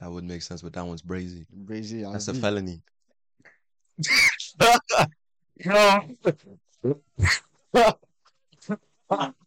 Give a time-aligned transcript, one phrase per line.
[0.00, 1.46] That would make sense, but that one's brazy.
[1.64, 2.40] Brazy, That's a vie.
[2.40, 2.82] felony.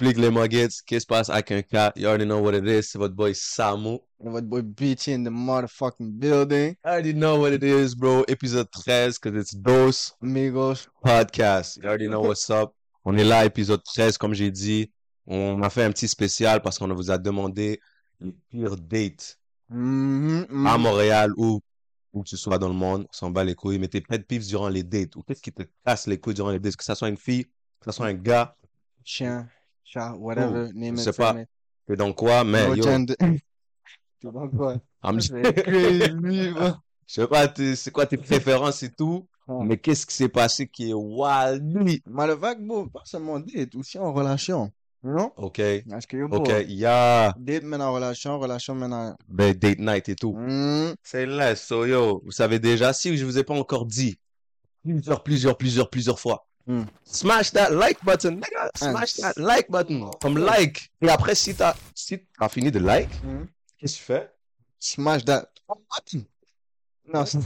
[0.00, 0.68] Explique les muggets.
[0.68, 1.92] Qu'est-ce qui se passe avec un cat?
[1.94, 2.84] You already know what it is.
[2.88, 3.98] C'est votre boy Samu.
[4.18, 6.74] And what boy Beachy in the motherfucking building.
[6.82, 8.24] I already know what it is, bro.
[8.26, 10.88] Épisode 13, because it's Dose Amigos.
[11.04, 11.76] Podcast.
[11.82, 12.72] You already know what's up.
[13.04, 14.90] On est là, épisode 13, comme j'ai dit.
[15.26, 17.78] On a fait un petit spécial parce qu'on vous a demandé
[18.20, 19.38] les pires dates
[19.68, 20.66] Mhm, mhm.
[20.66, 21.60] à Montréal ou
[22.14, 23.02] où que tu sois dans le monde.
[23.02, 23.78] On s'en bat les couilles.
[23.78, 25.14] Mais tes pet peeves durant les dates.
[25.16, 26.76] Ou qu'est-ce qui te casse les couilles durant les dates?
[26.76, 28.56] Que ça soit une fille, que ça soit un gars.
[29.04, 29.46] Chien,
[29.96, 31.36] whatever, name je it, sais pas.
[31.86, 32.44] T'es dans quoi?
[32.44, 32.84] Mais No yo,
[34.22, 34.76] vois quoi?
[35.02, 36.52] I'm- crazy,
[37.06, 39.26] je sais pas t'es- c'est quoi tes préférences et tout.
[39.48, 41.76] Mais qu'est-ce qui s'est passé qui est wild?
[41.76, 42.00] lui?
[42.06, 44.70] Malheureux, bro, pas seulement date, aussi en relation.
[45.02, 45.32] Non?
[45.36, 45.60] Ok.
[45.88, 46.52] Parce que, yo, bro, Ok.
[46.68, 47.34] Yeah.
[47.36, 49.16] date mène en relation, relation mène en...
[49.26, 50.34] Ben, date night et tout.
[50.36, 50.94] Mhm.
[51.02, 54.20] C'est là, so yo, vous savez déjà, si je vous ai pas encore dit,
[54.84, 56.84] plusieurs, plusieurs, plusieurs, plusieurs fois, Hmm.
[57.04, 60.90] smash that like button, nigga, smash that like button, comme like.
[61.02, 62.18] Et après, si t'as, si
[62.48, 63.48] fini de like, Mhm.
[63.78, 64.30] qu'est-ce que tu fais?
[64.78, 65.48] Smash that.
[67.12, 67.40] Non, c'est-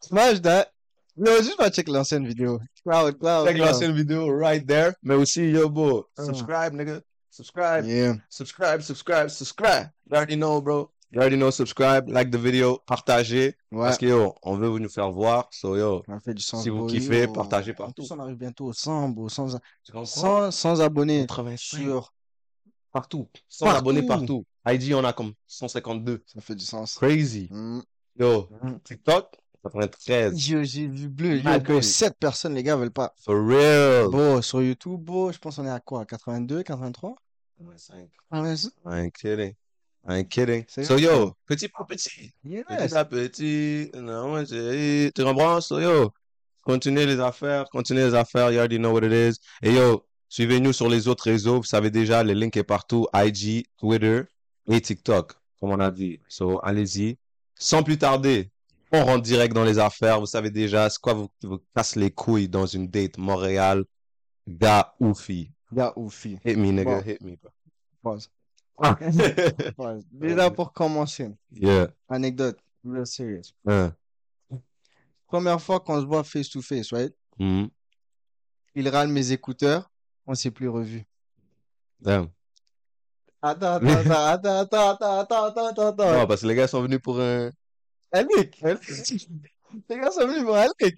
[0.00, 0.72] smash that.
[1.16, 2.58] Non, juste pas check l'ancienne vidéo.
[2.82, 6.24] Cloud, cloud, Check l'ancienne vidéo right there, mais aussi, yo, bro, Ah.
[6.24, 8.14] subscribe, nigga, subscribe, Yeah.
[8.28, 9.90] subscribe, subscribe, subscribe.
[10.06, 10.90] You already know, bro.
[11.12, 13.80] You already know, subscribe, like the video, partagez, Ouais.
[13.86, 16.62] parce que yo, on veut vous nous faire voir, so yo, On fait du sens.
[16.62, 18.02] Si vous kiffez, Yo, partagez En partout.
[18.02, 19.28] plus, on arrive bientôt au 100, bro.
[19.28, 19.48] 100,
[19.84, 20.04] tu comprends?
[20.06, 21.78] 100, 100 abonnés 85.
[21.78, 22.14] sur.
[22.92, 23.28] Partout.
[23.48, 23.78] 100 Partout.
[23.78, 24.44] abonnés partout.
[24.66, 26.22] IG, on a comme 152.
[26.24, 26.30] Ah.
[26.34, 26.94] Ça fait du sens.
[26.94, 27.48] Crazy.
[27.50, 27.82] Mhm.
[28.18, 28.78] Yo, Mhm.
[28.80, 29.32] TikTok,
[29.64, 30.48] 93.
[30.48, 31.38] Yo, j'ai vu bleu.
[31.38, 31.82] Yo, que boy.
[31.82, 33.12] 7 personnes, les gars, veulent pas.
[33.24, 34.08] For real.
[34.10, 36.04] Bon, sur YouTube, je pense qu'on est à quoi?
[36.06, 37.16] 82, 83?
[37.58, 38.08] 85.
[38.30, 39.54] Ah, ouais, c'est- I ain't kidding.
[40.08, 40.64] I ain't kidding.
[40.68, 42.32] So yo, petit par petit.
[42.42, 42.64] Yes.
[42.66, 43.90] Petit à petit.
[43.94, 45.60] Non, tu comprends?
[45.60, 46.10] So yo,
[46.62, 48.50] continuez les affaires, continuez les affaires.
[48.50, 49.38] You already know what it is.
[49.62, 51.58] Et yo, suivez-nous sur les autres réseaux.
[51.58, 53.06] Vous savez déjà, les links est partout.
[53.14, 54.22] IG, Twitter
[54.68, 56.18] et TikTok, comme on a dit.
[56.28, 57.18] So, allez-y.
[57.54, 58.50] Sans plus tarder,
[58.92, 60.18] on rentre direct dans les affaires.
[60.18, 63.84] Vous savez déjà, c'est quoi vous, vous casse les couilles dans une date Montréal,
[64.48, 65.52] gars ou fille.
[65.70, 66.38] Gars ou fille.
[66.44, 67.02] Hit me, nigga, Bon.
[67.06, 67.50] hit me, bro.
[68.02, 68.30] Pause.
[68.82, 68.98] Ah.
[70.12, 71.88] Déjà, pour commencer, yeah.
[72.08, 73.52] anecdote, real serious.
[75.26, 77.14] Première fois qu'on se voit face to face, right?
[77.38, 77.68] Mhm.
[78.74, 79.90] Il râle mes écouteurs,
[80.26, 81.04] on s'est plus revus.
[82.00, 82.28] Damn.
[83.42, 86.12] Attends, attends, attends, attends, attends, attends, attends, attends, attends.
[86.12, 87.50] Non, parce que les gars sont venus pour un.
[88.12, 90.94] Alec, les gars sont venus pour Alec.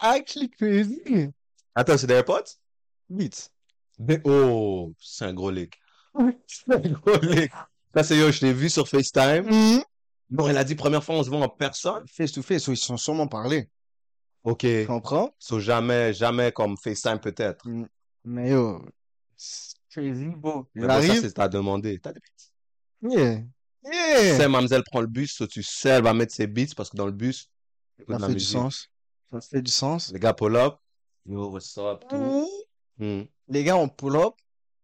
[0.00, 1.30] Actually crazy.
[1.76, 2.56] Attends, c'est des AirPods?
[3.08, 3.52] Vite.
[3.98, 5.78] Des- Oh, c'est un gros leak.
[7.94, 9.46] Ça, c'est yo, je t'ai vu sur FaceTime.
[9.46, 9.82] Mhm.
[10.30, 12.04] Non, elle a dit première fois, on se voit en personne.
[12.08, 13.68] Face to face, ils se sont sûrement parlé.
[14.44, 14.60] Ok.
[14.60, 15.34] Tu comprends?
[15.38, 17.66] So, jamais, jamais comme FaceTime peut-être.
[18.24, 18.84] Mais yo,
[19.36, 20.66] c'est crazy, bro.
[20.74, 21.98] Mais bon, ça, c'est t'as demandé.
[22.00, 23.12] T'as des beats.
[23.16, 23.36] Yeah.
[23.38, 23.46] Tu
[23.92, 24.36] Yeah.
[24.36, 26.96] sais, mademoiselle prend le bus, so tu sais, elle va mettre ses beats parce que
[26.96, 27.48] dans le bus,
[28.08, 28.88] Ça fait du sens.
[29.32, 30.12] Ça fait du sens.
[30.12, 30.74] Les gars pull up.
[31.24, 32.48] Yo, what's up, tout.
[32.98, 33.22] Hmm.
[33.48, 34.34] Les gars ont pull up.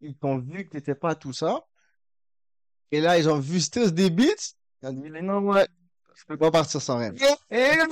[0.02, 1.64] Ils t'ont vu que t'étais pas tout ça.
[2.90, 4.54] Et là, ils ont vu Stills des beats.
[4.82, 5.66] Ils ont dit, mais non, ouais,
[6.14, 7.12] je peux pas partir sans rien.
[7.50, 7.90] Et je peux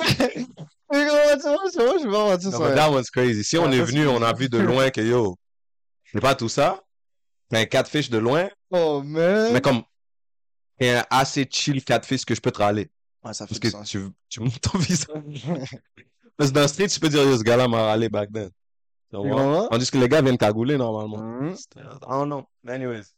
[2.10, 2.75] pas partir sans rien.
[2.75, 3.44] that one's crazy.
[3.44, 5.37] Si on Ah, est venu, on a vu de loin que yo,
[6.12, 6.82] c'est pas tout ça.
[7.48, 9.53] T'as un catfish de loin, Oh, man.
[9.53, 9.82] mais comme,
[10.78, 12.91] t'es un assez chill catfish que je peux te râler.
[13.25, 13.88] Ouais, ça fait Parce que sens.
[13.88, 15.09] tu, tu montes ton visage.
[16.37, 18.50] Parce que dans le street, tu peux dire, yo, ce gars-là m'a râlé back then.
[19.10, 19.69] Comprends?
[19.69, 21.19] Tandis que les gars viennent cagouler normalement.
[21.19, 21.56] Mhm.
[21.76, 22.47] I don't know.
[22.66, 23.12] Anyways.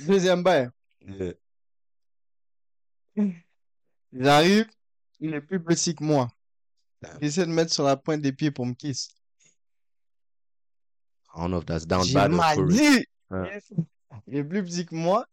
[0.00, 0.70] Deuxième bail.
[1.06, 1.34] Yeah.
[4.12, 4.66] J'arrive.
[5.20, 6.28] Il est plus petit que moi.
[7.20, 9.10] J'essaie de mettre sur la pointe des pieds pour me kiss.
[11.34, 13.04] I don't know if that's down bad or dit.
[14.26, 15.26] Il est plus petit que moi.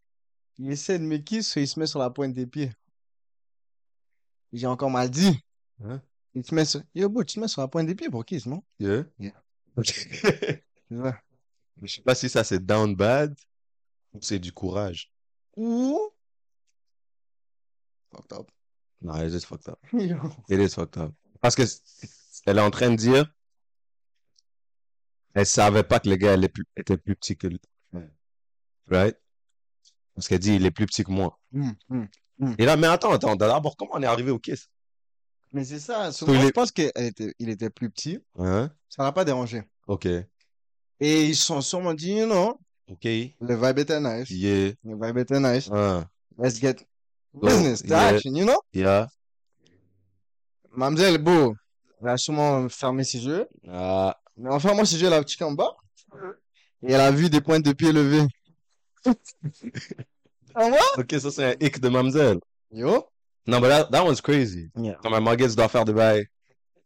[0.57, 2.71] Il essaie de me kiss, il se met sur la pointe des pieds.
[4.53, 5.39] J'ai encore mal dit.
[5.83, 6.01] Hein?
[6.35, 6.81] Il te met sur...
[6.93, 8.63] Yo, bro, tu te mets sur la pointe des pieds pour kiss, non?
[8.79, 9.05] Yeah.
[9.19, 9.33] Yeah.
[9.83, 9.93] Ça.
[11.81, 13.35] Je sais pas si ça c'est down bad
[14.13, 15.11] ou c'est du courage.
[15.57, 16.09] Ou...
[18.13, 18.51] Fucked up.
[19.01, 19.79] Non, it's just fucked up.
[20.49, 21.13] It is fucked up.
[21.41, 21.63] Parce que
[22.45, 23.33] elle est en train de dire,
[25.33, 27.59] elle savait pas que le gars elle plus- était plus petit que lui.
[28.87, 29.17] Right?
[30.13, 31.39] Parce qu'elle dit, il est plus petit que moi.
[31.53, 32.07] Hum, hum.
[32.57, 34.69] Et là, mais attends, attends, d'abord, comment on est arrivé au kiss?
[35.53, 36.09] Mais c'est ça.
[36.21, 38.19] il Moi, est- je pense qu'il était, il était plus petit.
[38.37, 38.69] Hein?
[38.89, 39.63] Ça l'a pas dérangé.
[39.87, 40.05] Ok.
[40.05, 40.25] Et
[41.25, 42.59] ils se sont sûrement dit, you know,
[42.89, 43.03] Ok.
[43.05, 44.29] le vibe était nice.
[44.29, 44.73] Yeah.
[44.83, 45.69] Le vibe était nice.
[46.37, 46.75] Let's get
[47.33, 48.07] business to yeah.
[48.07, 48.59] action, you know?
[48.73, 49.07] Yeah.
[50.71, 51.55] Mademoiselle, beau,
[52.01, 53.47] elle a sûrement fermé ses yeux.
[53.69, 54.17] Ah.
[54.37, 55.75] Mais enfin, moi, ses yeux, elle a petit en bas.
[56.83, 58.27] Et elle a vu des pointes de pied levées.
[60.57, 60.79] Ah, moi?
[60.97, 62.39] Ok, ça, c'est un hic de mademoiselle.
[62.71, 63.05] Yo.
[63.47, 64.71] Non, mais that, that one's crazy.
[64.75, 64.95] Yeah.
[65.01, 66.25] Quand ma Muggets doit faire des bails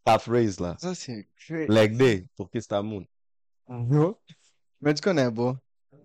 [0.05, 0.75] half raise, là.
[0.79, 1.71] Ça, c'est crazy.
[1.71, 3.05] Leg day pour Kiss ta moon.
[3.69, 4.19] Yo.
[4.81, 5.55] Mais tu connais, beau.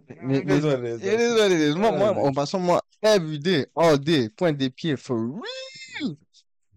[0.08, 0.96] Mais, mais, Désolé.
[0.96, 1.74] it is what it is.
[1.74, 6.16] Moi, moi, en passant, moi, every day, all day, pointe des pieds, for real.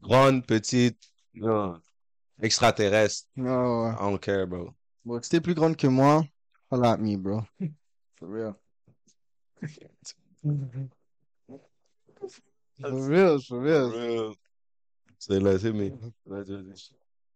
[0.02, 0.98] Grande, petite,
[1.34, 1.82] non.
[2.42, 3.28] extraterrestre.
[3.36, 3.88] No.
[3.92, 4.74] I don't care, bro.
[5.04, 6.24] Bon, si t'es plus grande que moi,
[6.72, 7.44] holla at me, bro.
[8.18, 8.56] For real.
[12.80, 14.34] For real, for real.
[15.20, 15.94] C'est là, c'est mais.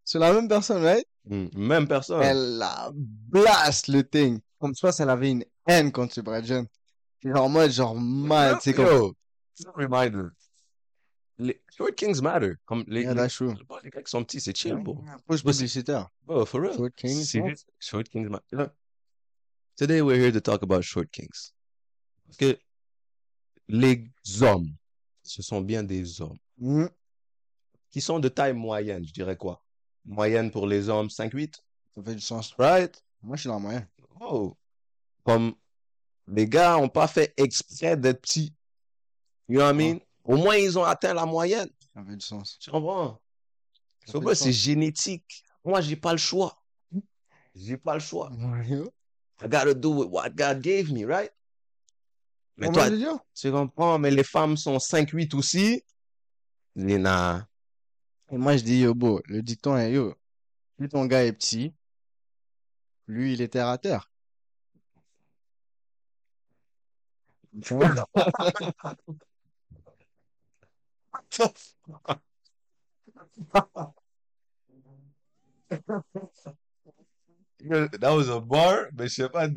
[0.03, 1.05] C'est la même personne, right?
[1.25, 2.21] Hmm, Même personne.
[2.21, 4.39] Elle la blast le thing.
[4.59, 6.67] Comme soit elle avait une haine contre Brad Jeune.
[7.23, 8.85] Genre en mode, genre mal, c'est comme.
[8.87, 9.15] Yo,
[9.75, 10.29] reminder.
[11.37, 12.53] Les short kings matter.
[12.65, 13.53] Comme les, Yeah, that's true.
[13.83, 15.03] les gars qui sont petits, c'est chill, bro.
[15.27, 16.07] Push publicitaire.
[16.25, 16.75] Bro, for real.
[16.75, 17.35] Short kings,
[17.79, 18.45] Short kings matter.
[18.51, 18.71] Look,
[19.75, 21.53] Today we're here to talk about short kings.
[22.27, 22.57] Parce que
[23.67, 24.07] les
[24.41, 24.75] hommes,
[25.31, 26.89] ce sont bien des hommes Mhm.
[27.89, 29.63] qui sont de taille moyenne, je dirais quoi?
[30.05, 31.63] Moyenne pour les hommes, 5-8,
[31.95, 32.53] Ça fait du sens.
[32.57, 33.03] right?
[33.21, 33.87] Moi, je suis dans le moyen.
[34.19, 34.55] Oh.
[35.23, 35.53] Comme
[36.27, 38.53] les gars ont pas fait exprès d'être petits.
[39.47, 39.99] You know what I mean?
[40.23, 41.69] Au moins, ils ont atteint la moyenne.
[41.93, 42.57] Ça fait du sens.
[42.59, 43.19] Tu comprends?
[44.33, 45.43] C'est génétique.
[45.63, 46.61] Moi, j'ai pas le choix.
[47.53, 48.31] J'ai pas le choix.
[49.43, 51.31] I gotta do with what God gave me, right?
[52.61, 52.89] Mais On toi,
[53.33, 55.83] tu comprends, mais les femmes sont 5-8 aussi.
[56.75, 57.47] Nah.
[58.29, 60.13] Et moi, je dis, yo, beau, le dicton est, yo,
[60.77, 61.73] plus ton gars est petit,
[63.07, 64.11] lui, il est terre à terre.
[77.63, 79.47] That was a bar, mais je sais pas.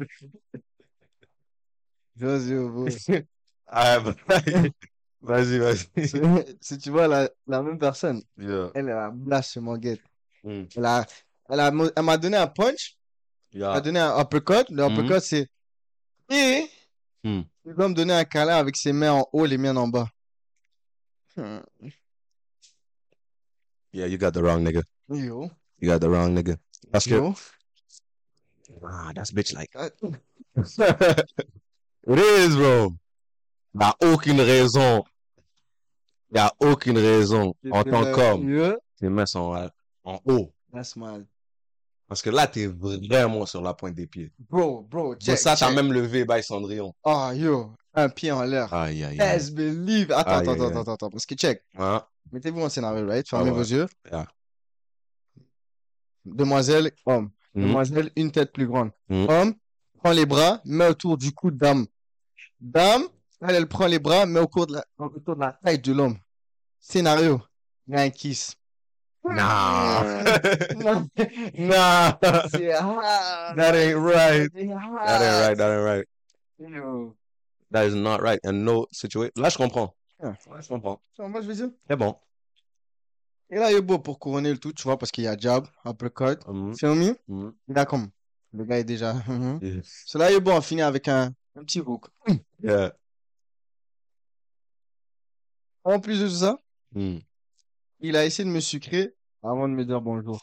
[2.16, 3.26] Vas-y.
[3.66, 3.98] Ah,
[5.22, 5.86] vas-y, vas-y.
[5.96, 6.56] vas-y.
[6.60, 8.70] Si tu vois la, la même personne, Yeah.
[8.74, 10.02] elle, a blast sur mon guette.
[10.44, 10.64] Mm.
[10.76, 11.06] Elle a,
[11.48, 12.96] elle a, elle m'a donné un punch,
[13.52, 13.80] elle m'a Yeah.
[13.80, 14.68] donné un uppercut.
[14.70, 14.92] Le Mhm.
[14.92, 15.48] uppercut, c'est,
[16.30, 16.68] et,
[17.24, 17.40] Mm.
[17.64, 20.08] il va me donner un câlin avec ses mains en haut, les miennes en bas.
[21.36, 21.60] Hmm.
[23.92, 24.82] Yeah, you got the wrong nigga.
[25.08, 25.50] Yo,
[25.80, 26.56] You got the wrong nigga.
[26.92, 27.34] Parce que, yo.
[28.86, 29.72] ah, that's bitch like.
[32.06, 32.92] Ah, It is, bro.
[33.74, 35.04] Il n'y a aucune raison.
[36.30, 38.76] Il n'y a aucune raison en tant qu'homme.
[38.98, 39.70] Tes mains sont
[40.04, 40.52] en haut.
[40.72, 41.26] that's mad.
[42.06, 44.30] Parce que là, t'es vraiment sur la pointe des pieds.
[44.38, 46.92] Bro, bro, Pour check, ça, t'as même levé by Cendrillon.
[47.02, 48.72] Ah, yo, un pied en l'air.
[48.72, 49.16] Aïe, aïe, aïe.
[49.18, 50.12] Best believe.
[50.12, 51.64] Attends, Aïe, attends, aïe, attends, attends, attends, parce que check.
[51.78, 52.04] Hein?
[52.30, 53.26] Mettez-vous en scénario, right?
[53.26, 53.56] Fermez ouais.
[53.56, 53.86] vos yeux.
[54.10, 54.26] Yeah.
[56.24, 57.30] Demoiselle, homme.
[57.54, 57.62] Mhm.
[57.66, 58.90] Demoiselle, une tête plus grande.
[59.08, 59.26] Mhm.
[59.30, 59.54] Homme,
[60.02, 61.86] prend les bras, met autour du cou de dame.
[62.64, 63.02] Dame,
[63.42, 65.92] elle, elle prend les bras, met au cours de la, autour de la taille de
[65.92, 66.16] l'homme.
[66.80, 67.42] Scénario.
[67.86, 68.56] Il y a un kiss.
[69.22, 70.02] Nah.
[70.74, 71.06] Non,
[71.58, 72.18] nah.
[72.50, 73.56] c'est hard.
[73.56, 74.50] That ain't right.
[74.54, 75.58] C'est That ain't right.
[75.58, 76.08] That ain't right.
[76.58, 77.14] Yo.
[77.70, 78.40] That is not right.
[78.44, 79.32] And no situation.
[79.36, 79.94] Là, je comprends.
[80.22, 80.32] Ah.
[80.50, 81.00] Ouais, je comprends.
[81.14, 81.70] So, moi, je vais dire?
[81.88, 82.16] C'est bon.
[83.50, 85.36] Et là, il est beau pour couronner le tout, tu vois, parce qu'il y a
[85.36, 86.38] jab, uppercut.
[86.48, 86.74] Mhm.
[86.78, 87.14] Feel me?
[87.28, 87.52] Mhm.
[87.68, 88.08] Il a comme.
[88.54, 89.12] Le gars est déjà.
[89.28, 89.58] mhm.
[89.62, 90.02] Yes.
[90.06, 92.06] So là, il est beau, on finit avec un, un petit hook.
[92.62, 92.94] Yeah.
[95.84, 96.60] En plus de tout ça,
[96.92, 97.18] Mm.
[98.00, 100.42] il a essayé de me sucrer avant de me dire bonjour.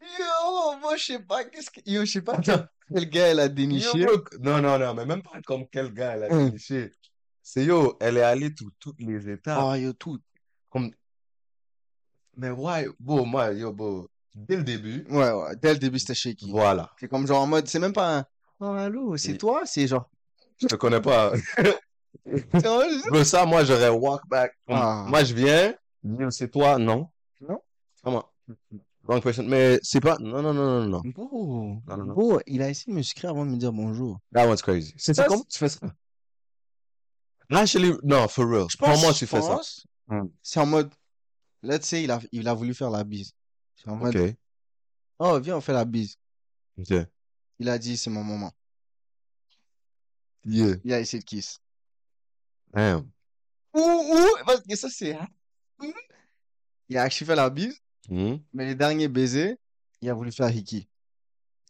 [0.00, 1.80] Yo, moi, je sais pas, qu'est-ce que.
[1.86, 2.68] Yo, je sais pas quel
[3.10, 3.98] gars elle a déniché.
[3.98, 6.46] Yo, Non, non, non, mais même pas comme quel gars elle a Hum.
[6.50, 6.92] déniché.
[7.42, 9.58] C'est yo, elle est allée tout, toutes les étapes.
[9.60, 10.18] Ah, yo, tout.
[10.70, 10.90] Comme...
[12.36, 16.14] Mais ouais, bon, moi, yo, bon, dès le début, Ouais, ouais, dès le début, c'était
[16.14, 16.50] shaky.
[16.50, 16.90] voilà.
[16.98, 18.24] C'est comme genre en mode, c'est même pas un.
[18.60, 19.62] Oh, allô, c'est toi?
[19.66, 20.08] C'est genre.
[20.60, 21.32] Je te connais pas.
[22.26, 24.52] Je- Bro, ça, moi, j'aurais walk back.
[24.68, 25.04] Ah.
[25.08, 25.74] Moi, je viens,
[26.30, 27.08] c'est toi, non.
[27.40, 27.60] Non.
[28.02, 28.24] Comment?
[29.02, 29.42] Wrong person.
[29.44, 31.02] Mais c'est pas, non, non, non, non, non.
[31.04, 32.14] Bro, Non, non, non.
[32.14, 34.18] bro, il a essayé de me sucrer avant de me dire bonjour.
[34.32, 34.94] That one's crazy.
[34.96, 35.80] C'est Ça, comment tu fais ça?
[37.50, 38.66] Actually, non, for real.
[38.80, 39.56] Comment tu fais ça?
[39.56, 39.86] pense.
[40.42, 40.90] C'est en mode,
[41.62, 43.32] let's say, il a, il a voulu faire la bise.
[43.84, 44.34] C'est en mode, Ok.
[45.18, 46.16] Oh, viens, on fait la bise.
[46.78, 46.92] Ok.
[47.58, 48.52] Il a dit, c'est mon moment.
[50.44, 50.76] Yeah.
[50.84, 51.60] Il a essayé de kiss.
[52.72, 53.08] Damn.
[53.74, 55.16] Ouh, ouh, parce que ça, c'est...
[56.88, 57.78] Il a actually fait la bise,
[58.10, 58.36] Hmm.
[58.52, 59.56] mais les derniers baisers,
[60.02, 60.86] il a voulu faire Hiki.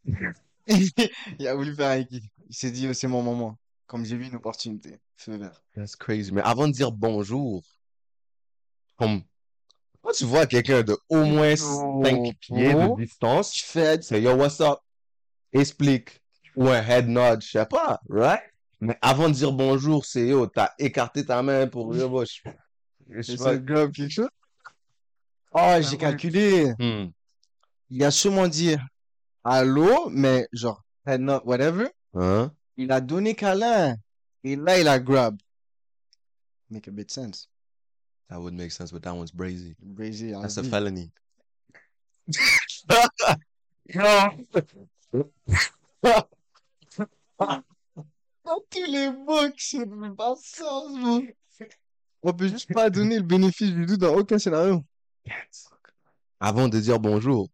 [0.67, 2.29] Il a voulu faire Hiki.
[2.49, 3.57] Il s'est dit, oh, c'est mon moment.
[3.87, 4.99] Comme j'ai vu une opportunité.
[5.17, 5.63] Feu vert.
[5.77, 6.33] That's crazy.
[6.33, 7.63] Mais avant de dire bonjour,
[8.97, 9.23] comme,
[10.05, 12.97] quand tu vois quelqu'un de au moins 5 pieds de Oh.
[12.97, 14.79] distance, Tu fais, c'est yo, what's up?
[15.53, 16.21] Explique.
[16.57, 18.43] Ou un head nod, je sais pas, right?
[18.81, 22.51] Mais avant de dire bonjour, c'est yo, t'as écarté ta main pour yo, moi, je,
[23.09, 23.57] je sais pas.
[23.59, 24.29] quelque chose.
[25.53, 26.73] Oh, j'ai calculé.
[26.79, 27.11] Hmm.
[27.91, 28.77] Il a sûrement dit
[29.43, 31.89] allô, mais genre, head nod, whatever.
[32.15, 32.53] Hein?
[32.77, 33.97] Il a donné câlin.
[34.43, 35.37] Et là, il a grab.
[36.71, 37.49] Make a bit sense.
[38.31, 39.77] That would make sense, but that one's brazy.
[39.85, 40.71] Brazy, That's a dit.
[40.71, 41.11] felony.
[48.45, 51.23] Dans tous les books, c'est pas sens, bro.
[52.23, 54.83] On peut juste pas donner le bénéfice du doute dans aucun scénario.
[56.41, 57.49] Avant de dire bonjour.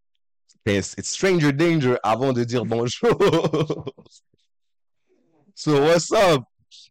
[0.66, 3.10] It's, it's stranger danger avant de dire bonjour.
[5.54, 6.42] so what's up?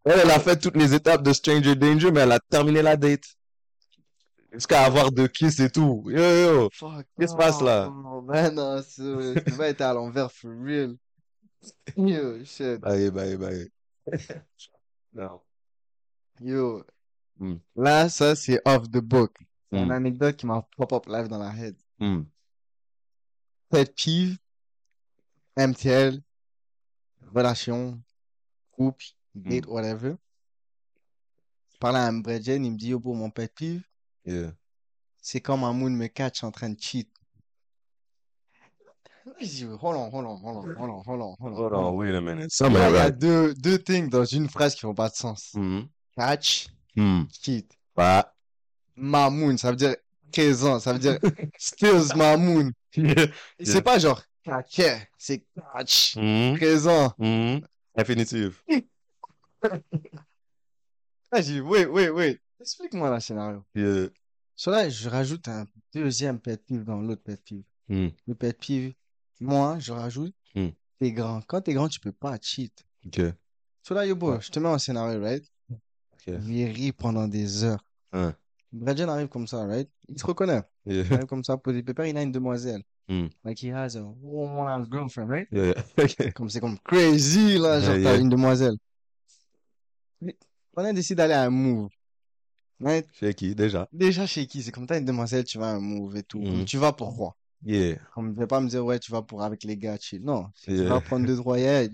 [0.04, 2.98] Elle, elle a fait toutes les étapes de stranger danger, mais elle a terminé la
[2.98, 3.24] date.
[4.52, 6.04] Jusqu'à avoir deux kiss et tout.
[6.08, 6.70] Yo, yo.
[6.74, 7.06] Fuck.
[7.18, 7.92] Qu'est-ce qui se passe là?
[8.06, 10.96] Oh, ben non, c'est ça va être à l'envers for real.
[11.98, 12.80] Yo, shit.
[12.80, 13.70] Bye, bye, bye.
[15.14, 15.42] Non.
[16.42, 16.84] Yo.
[17.40, 17.58] Hmm.
[17.76, 19.36] Là, ça, c'est off the book.
[19.72, 19.92] C'est une Hmm.
[19.92, 21.76] anecdote qui m'a pop-up live dans la head.
[22.00, 22.24] Hmm.
[23.70, 24.38] Pet peeve,
[25.56, 26.22] MTL,
[27.36, 28.02] relation,
[28.72, 30.16] couple, date, whatever.
[31.74, 33.82] Je parlais à un Bredjen, il me dit, yo, pour mon pet peeve,
[34.32, 34.52] Yeah.
[35.22, 37.10] c'est quand Mamoun me catch en train de cheat.
[39.42, 41.56] Je dis, hold on, hold on, hold on, hold on, hold on, hold on.
[41.56, 42.52] Hold on, wait a minute.
[42.60, 43.18] Il y a right.
[43.18, 45.52] deux, deux things dans une phrase qui font pas de sens.
[45.54, 45.82] Hmm.
[46.18, 47.24] Catch, Hmm.
[47.44, 47.72] cheat.
[47.96, 48.34] Bah.
[48.96, 49.96] Mamoun, ça veut dire
[50.32, 51.18] présent, ça veut dire
[51.58, 52.72] stills Mamoun.
[52.96, 53.28] Yeah.
[53.60, 55.44] Et c'est pas genre catch, c'est
[55.74, 56.56] catch, Hmm.
[56.56, 57.14] présent.
[57.18, 57.60] Hmm.
[57.96, 58.62] Infinitive.
[61.32, 62.40] Ah, j'ai dit, wait, wait, wait.
[62.60, 63.64] Explique-moi le scénario.
[63.76, 64.10] Yeah.
[64.68, 67.64] Là, je rajoute un deuxième pet peeve dans l'autre pet peeve.
[67.88, 68.10] Hmm.
[68.28, 68.94] Le pet peeve,
[69.40, 70.70] moi, je rajoute, Hmm.
[71.00, 71.42] t'es grand.
[71.48, 72.86] Quand t'es grand, tu peux pas cheat.
[73.06, 73.22] Ok.
[73.92, 75.44] Là, yo, bro, je te mets en scénario, right?
[75.72, 76.34] Ok.
[76.48, 77.84] Il rit pendant des heures.
[78.12, 78.36] Hein.
[79.08, 79.90] Arrive comme ça, right?
[80.08, 80.62] Il se reconnaît.
[80.86, 82.84] Il arrive comme ça, poser pépère, il a une demoiselle.
[83.08, 83.28] Hmm.
[83.44, 85.48] Like he has a one girlfriend, right?
[85.52, 85.74] Yeah.
[85.74, 85.84] yeah.
[86.04, 86.34] Ok.
[86.34, 88.76] Comme c'est comme crazy, là, genre t'as une demoiselle.
[90.22, 90.38] Mais
[90.76, 91.90] On a décidé d'aller à un move.
[93.14, 93.88] Chez qui, déjà?
[93.92, 94.64] Déjà chez qui?
[94.64, 96.40] C'est comme t'as une demoiselle, tu vas à un move et tout.
[96.42, 96.66] Mhm.
[96.66, 97.36] tu vas pourquoi?
[97.66, 97.98] Yeah.
[98.14, 100.24] Comme ne vais pas me dire, ouais, tu vas pour avec les gars, chill.
[100.24, 100.48] Non.
[100.64, 101.92] Tu vas prendre deux, trois tu?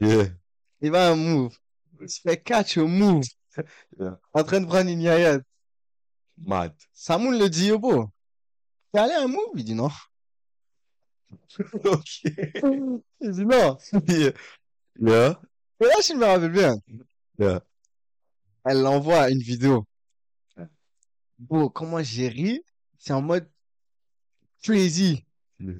[0.00, 0.26] Yeah.
[0.80, 1.54] Il va à un move.
[2.00, 3.24] Il se fait catch au move.
[4.00, 4.18] Yeah.
[4.32, 5.42] En train de prendre une yayette.
[6.38, 6.72] Mad.
[6.94, 8.08] Samoun le dit, yo, beau.
[8.90, 9.52] T'es allé à un move?
[9.56, 9.90] Il dit non.
[11.84, 12.22] ok.
[12.24, 13.76] Il dit non.
[14.08, 14.32] Yeah.
[14.98, 15.40] Yeah.
[15.80, 16.76] Et là, je me rappelle bien.
[17.38, 17.60] Yeah.
[18.64, 19.84] Elle l'envoie une vidéo.
[21.48, 22.64] Bon, comment j'ai ri?
[22.98, 23.48] C'est en mode
[24.62, 25.24] crazy.
[25.58, 25.78] Mm.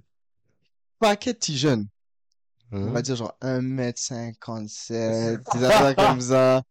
[0.98, 1.86] Paquet de petits jeunes.
[2.72, 2.90] On Hein?
[2.92, 6.62] va dire genre 1m57, des affaires comme ça.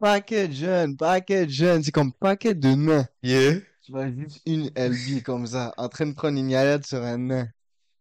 [0.00, 1.82] Paquet de jeunes, paquet de jeunes.
[1.82, 3.06] C'est comme paquet de nains.
[3.22, 3.60] Yeah.
[3.82, 7.18] Tu vois juste une LB comme ça, en train de prendre une yayette sur un
[7.18, 7.48] nain.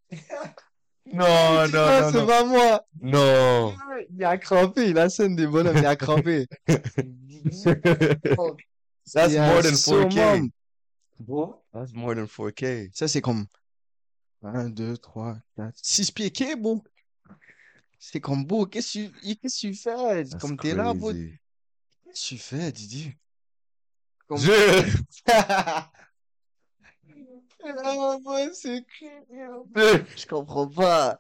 [1.14, 2.86] Non, Tu vois, c'est pas moi.
[3.02, 3.76] Non.
[4.10, 6.48] Il a crampé, il a scène des bonhommes, il a crampé.
[9.12, 10.12] That's more than 4K.
[10.14, 10.52] summum.
[11.74, 12.90] That's more than 4K.
[12.94, 13.46] Ça, c'est comme
[14.44, 16.82] 1, 2, 3, 4, 6 pieds quai, bon.
[18.00, 18.66] C'est comme beau.
[18.66, 20.24] Qu'est-ce que tu, qu'est-ce que tu fais?
[20.26, 21.10] That's Comme t'es là, beau.
[21.12, 21.34] crazy.
[22.04, 23.14] Qu'est-ce que tu fais, Didi?
[24.28, 24.38] Comme...
[24.40, 24.52] Je...
[25.32, 25.90] Ah,
[28.54, 28.86] c'est.
[30.16, 31.20] Je comprends pas.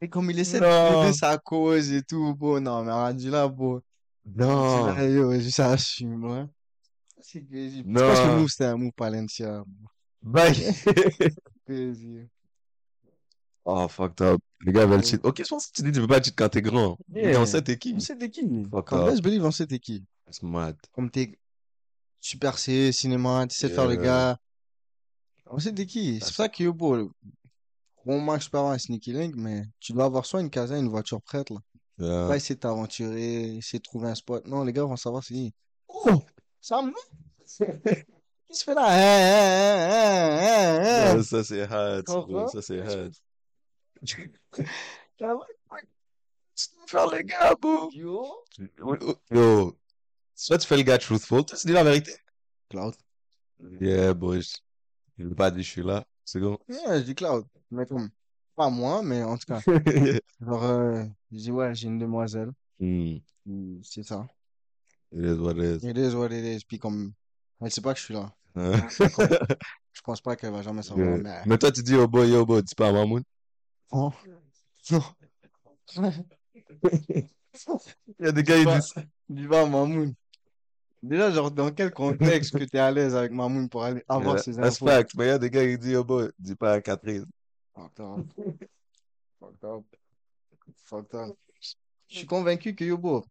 [0.00, 0.90] Et comme il essaie de Non.
[0.90, 3.80] prouver sa cause et tout, bon, non, mais rendu là, bon.
[4.24, 4.96] Non.
[4.98, 6.44] Yo, je s'assume, ouais.
[7.20, 7.82] C'est crazy.
[7.84, 8.00] Non.
[8.00, 9.64] Pense que le move, c'était un move Palencia.
[10.22, 10.54] Bye.
[11.66, 12.28] Crazy.
[13.64, 14.40] oh, fucked up.
[14.64, 15.24] Les gars veulent cheat.
[15.24, 16.98] Ok, je pense que tu dis tu veux pas cheat quand t'es grand.
[17.12, 17.28] Yeah.
[17.28, 17.94] Mais on sait t'es qui.
[17.96, 18.42] On sait t'es qui?
[18.70, 19.08] Fuck up.
[19.08, 20.04] Let's Believe, on sait t'es qui.
[20.26, 20.76] That's mad.
[20.92, 21.38] Comme t'es
[22.20, 24.02] super C, cinéma, tu sais faire le Yeah.
[24.04, 24.38] gars.
[25.46, 26.14] On sait t'es qui.
[26.20, 27.10] C'est pour ça que yo, bon,
[28.20, 30.88] max, je peux avoir un sneaky link, mais tu dois avoir soit une casa, une
[30.88, 31.58] voiture prête, là.
[31.98, 32.28] Yeah.
[32.28, 34.46] Pas essayer de t'aventurer, essayer de trouver un spot.
[34.46, 35.54] Non, les gars vont savoir c'est qui.
[35.88, 36.22] Oh!
[36.60, 36.92] Ça me
[38.52, 38.86] Qu'est-ce qu'il fait là?
[38.86, 40.38] Hein,
[41.12, 41.16] hein.
[41.16, 42.02] Ouais, ça, c'est bro.
[42.22, 42.48] Comprends?
[42.48, 42.82] Ça, c'est
[45.18, 45.46] dois
[46.86, 47.90] faire le gars, bro.
[47.92, 48.44] Yo?
[49.30, 49.78] Yo,
[50.34, 52.12] soit tu fais le gars truthful, tu dis la vérité.
[52.68, 52.94] Cloud.
[53.80, 54.42] Yeah, boy.
[55.18, 56.04] Je veux pas dire je suis là.
[56.24, 56.58] C'est bon.
[56.68, 57.44] Ouais, je dis cloud.
[57.70, 58.10] Mais comme,
[58.56, 59.60] pas moi, mais en tout cas.
[60.40, 62.50] Genre, euh, je dis, ouais, j'ai une demoiselle.
[62.78, 63.16] Hmm.
[63.82, 64.26] C'est ça.
[65.12, 65.86] It is what it is.
[65.88, 66.64] It is what it is.
[66.64, 67.12] Puis comme,
[67.60, 68.32] elle sait pas que je suis là.
[68.54, 68.86] Hein?
[69.94, 71.18] Je pense pas qu'elle va jamais savoir.
[71.18, 73.22] Mais, Mais toi, tu dis, oh boy, yo, boy, dis pas à Mamoun.
[73.92, 74.12] non.
[74.90, 75.02] Non.
[76.98, 77.26] Il
[78.20, 78.94] y a des gars, ils Pas- disent.
[79.28, 80.14] Dis pas à Mamoun.
[81.02, 84.42] Déjà, genre, dans quel contexte que t'es à l'aise avec Mamoun pour aller avoir Yeah,
[84.42, 84.86] ces That's infos?
[84.86, 85.14] fact.
[85.16, 87.26] Mais il y a des gars, ils disent, oh boy, dis pas à Catherine.
[87.74, 88.26] Fucked up.
[89.40, 89.84] Fucked up.
[90.92, 91.34] Fucked up.
[92.06, 93.24] Je suis convaincu que yo, beau.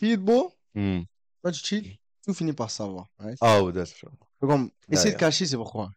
[0.00, 0.50] Cheat, beau.
[0.74, 1.02] Hmm.
[1.42, 3.06] Quand tu cheats, tout finit par savoir.
[3.18, 3.36] Right?
[3.42, 4.08] Oh, that's true.
[4.40, 5.18] Comme, essayer de yeah.
[5.18, 5.90] cacher, c'est pourquoi.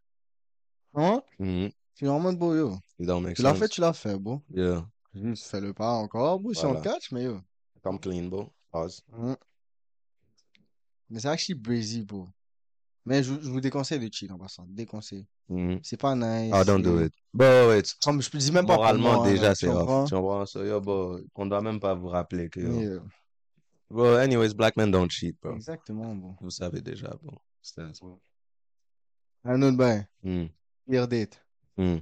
[0.94, 1.24] Hein?
[1.40, 1.70] Hmm.
[1.96, 2.78] Tu es en mode beau, yo.
[3.00, 4.42] It don't make Tu l'as fait, tu l'as fait, beau.
[4.54, 4.86] Yeah.
[5.14, 6.82] Juste fais-le pas encore, beau, si on Voilà.
[6.82, 7.40] te catch, mais yo.
[7.82, 8.52] Come clean, bro.
[8.72, 9.06] Pause.
[11.10, 12.28] Mais c'est actually brazy, bro.
[13.06, 14.66] Mais je, je vous déconseille de cheat en passant.
[14.68, 15.26] Déconseille.
[15.50, 15.78] Hmm.
[15.82, 16.54] C'est pas nice.
[16.56, 17.14] Oh, don't do it.
[17.34, 20.08] Bon, it's Comme je te dis même pas moralement moi, déjà, là, c'est off.
[20.08, 20.46] Tu comprends?
[20.46, 23.02] So, yo, bro, on doit même pas vous rappeler que, Mais, euh,
[23.90, 25.56] bro, anyways, black men don't cheat, bro.
[25.56, 26.36] exactement, bon.
[26.42, 27.34] Vous savez déjà, bon.
[27.62, 27.82] C'est
[29.44, 30.06] Un autre bain.
[30.88, 31.44] Pire date.
[31.78, 31.98] Hmm.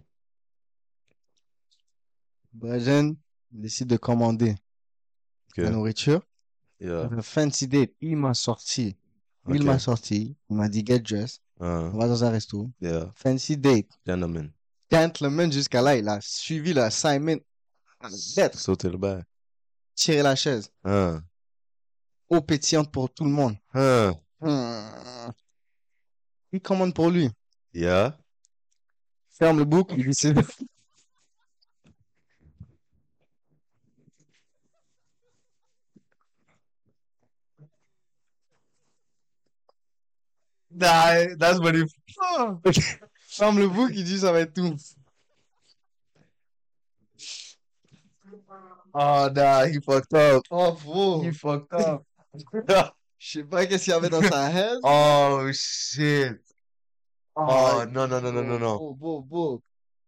[2.53, 3.15] Brazen
[3.51, 4.55] décide de commander
[5.55, 5.71] la Ok.
[5.71, 6.21] nourriture.
[6.81, 7.09] Yeah.
[7.11, 7.93] Un fancy date.
[8.01, 8.95] Il m'a sorti.
[9.53, 10.35] Il m'a sorti.
[10.49, 11.41] Il m'a dit get dressed.
[11.59, 12.69] Uh, On va dans un resto.
[12.81, 13.11] yeah.
[13.15, 13.87] Fancy date.
[14.05, 14.51] Gentlemen.
[14.91, 15.95] Gentleman jusqu'à là.
[15.97, 17.39] Il a suivi la Simon.
[18.37, 18.57] Lettre.
[18.59, 19.21] Sauter le bain.
[19.95, 20.71] Tirer la chaise.
[20.85, 21.21] Hein.
[22.29, 23.55] Eau pétillante pour tout le monde.
[23.73, 24.13] Hein.
[24.39, 25.31] Hmm.
[26.53, 27.29] Il commande pour lui.
[27.73, 28.17] Yeah.
[29.29, 29.91] Ferme le bouc.
[29.97, 30.33] Il dit
[40.79, 41.73] Nah, that's what
[43.59, 43.91] le bouc.
[43.93, 44.75] Il dit ça va être tout.
[48.93, 50.43] Oh, nah, he fucked up.
[50.49, 51.21] Oh, bro.
[51.21, 52.03] He fucked up.
[53.21, 54.79] Je sais pas qu'est-ce qu'il y avait dans sa head.
[54.83, 56.39] oh, shit.
[57.35, 58.77] Oh, non, non, non, non, non, non.
[58.77, 59.63] Beau, beau, beau.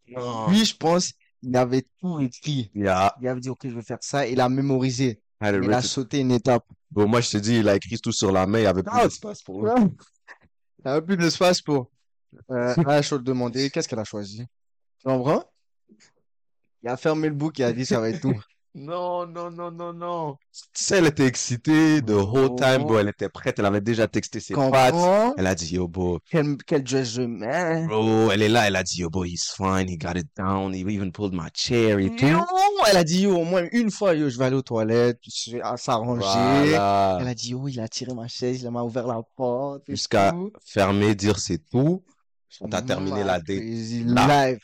[0.07, 0.47] Non.
[0.49, 2.71] Lui, je pense, il avait tout écrit.
[2.73, 3.13] Yeah.
[3.21, 4.25] Il avait dit, OK, je vais faire ça.
[4.25, 5.21] Il a mémorisé.
[5.43, 6.63] It Il a sauté une étape.
[6.89, 8.84] Bon, moi, je te dis, il a écrit tout sur la main, il y avait
[8.84, 9.71] plus d'espace pour lui.
[10.84, 11.91] Il avait plus d'espace pour.
[12.50, 14.46] Euh, là, je te demander, qu'est-ce qu'elle a choisi?
[15.00, 15.44] Tu comprends?
[16.84, 18.41] Il a fermé le bouc et a dit, ça va être tout.
[18.73, 20.38] Non, non, non, non, non.
[20.53, 22.99] Tu sais, elle était excitée the whole time, bro.
[22.99, 24.95] Elle était prête, elle avait déjà texté ses potes.
[25.38, 27.86] Elle a dit, yo, bro, Quel, quel dress je mets?
[27.88, 30.73] bro, elle est là, elle a dit, yo, bro, he's fine, he got it down,
[30.73, 32.25] he even pulled my chair et tout.
[32.25, 32.45] Non!
[32.89, 35.51] Elle a dit, yo, au moins une fois, yo, je vais aller aux toilettes, je
[35.51, 36.21] vais s'arranger.
[36.21, 37.17] Voilà.
[37.19, 39.84] Elle a dit, oh, il a tiré ma chaise, il m'a ouvert la porte.
[39.89, 40.34] Jusqu'à
[40.65, 42.03] fermer, dire c'est tout.
[42.62, 43.49] On t'a terminé la date.
[43.49, 44.60] Live.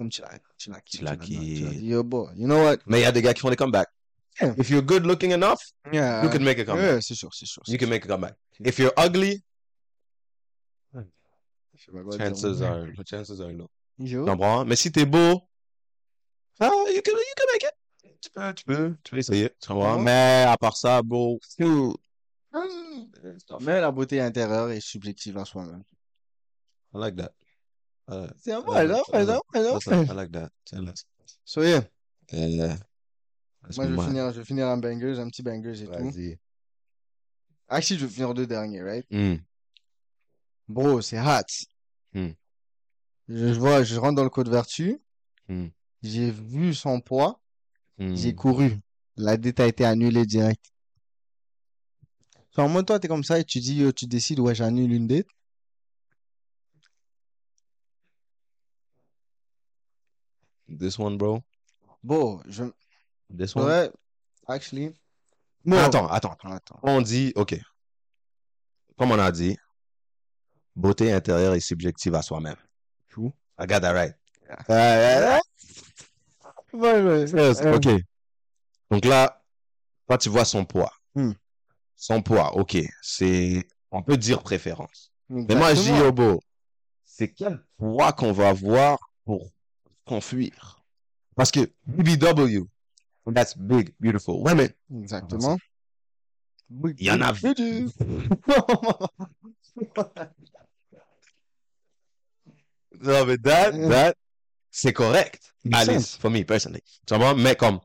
[0.00, 2.64] Comme tu l'as, tu l'as, Tu l'as Tu l'as qui- dit, yo, boy, you know
[2.64, 2.78] what?
[2.86, 3.90] Mais il y a des gars qui font des comebacks.
[4.40, 4.54] Yeah.
[4.56, 5.58] If you're good looking enough,
[5.92, 6.24] Yeah.
[6.24, 7.02] you can make a comeback.
[7.02, 7.62] C'est sûr, c'est sûr.
[7.66, 8.34] You can make a comeback.
[8.64, 9.42] If you're ugly,
[12.16, 13.68] chances are, chances are low.
[14.02, 14.64] Tu comprends?
[14.64, 15.42] Mais si t'es beau,
[16.60, 17.74] ah, you can, you can make it.
[18.22, 19.50] Tu peux, tu peux, tu peux essayer.
[19.60, 19.96] Tu comprends?
[19.96, 20.02] Ouais.
[20.02, 21.38] Mais à part ça, bro,
[23.60, 25.82] Mais la beauté intérieure est subjective à soi-même.
[26.94, 27.32] I like that.
[28.38, 28.86] C'est vrai,
[30.14, 30.50] like that.
[31.44, 31.82] So, yeah.
[32.32, 32.76] Yeah.
[33.76, 36.38] Moi, je vais finir, je vais finir un banger, un petit banger et tout.
[37.68, 39.06] Actually, je vais finir deux derniers, right?
[39.10, 39.36] Hmm.
[40.68, 41.66] Bro, c'est hot.
[42.14, 42.30] Hmm.
[43.28, 44.98] Je, vois, je rentre dans le code vertu.
[45.48, 45.68] Hmm.
[46.02, 47.40] J'ai vu son poids.
[47.98, 48.78] J'ai couru.
[49.16, 50.64] La dette a été annulée direct.
[52.56, 55.28] Genre, moi, toi, t'es comme ça et tu dis, tu décides, ouais, j'annule une dette.
[60.78, 61.42] This one, bro.
[62.02, 62.64] Bon, je,
[63.36, 63.66] This one?
[63.66, 63.90] ouais,
[64.48, 64.94] actually.
[65.64, 65.78] Bon.
[65.78, 66.52] Attends, attends, attends.
[66.52, 66.78] Attends.
[66.82, 67.54] On dit, OK.
[68.98, 69.56] Comme on a dit,
[70.76, 72.56] beauté intérieure est subjective à soi-même.
[73.08, 73.32] True.
[73.58, 74.14] I got that right.
[74.68, 75.40] Ouais.
[76.72, 77.74] Yes, Euh.
[77.76, 77.88] OK.
[78.90, 79.42] Donc là,
[80.08, 80.92] toi, tu vois son poids.
[81.14, 81.32] Hmm.
[81.96, 82.76] Son poids, OK.
[83.02, 85.12] C'est, on peut dire préférence.
[85.28, 86.34] Mais moi, je dis, Exactement.
[86.36, 86.40] oh,
[87.04, 89.50] c'est quel poids qu'on va avoir pour
[90.14, 90.82] s'enfuir?
[91.36, 92.66] Parce que BBW,
[93.32, 94.70] that's big, beautiful women.
[95.02, 95.56] Exactement.
[96.98, 97.32] Il y en a.
[103.00, 103.88] Non, mais that, Yeah.
[103.88, 104.14] that,
[104.70, 105.52] c'est correct.
[105.72, 106.82] At least, for me, personally.
[107.06, 107.34] Tu comprends?
[107.36, 107.80] Mais comme,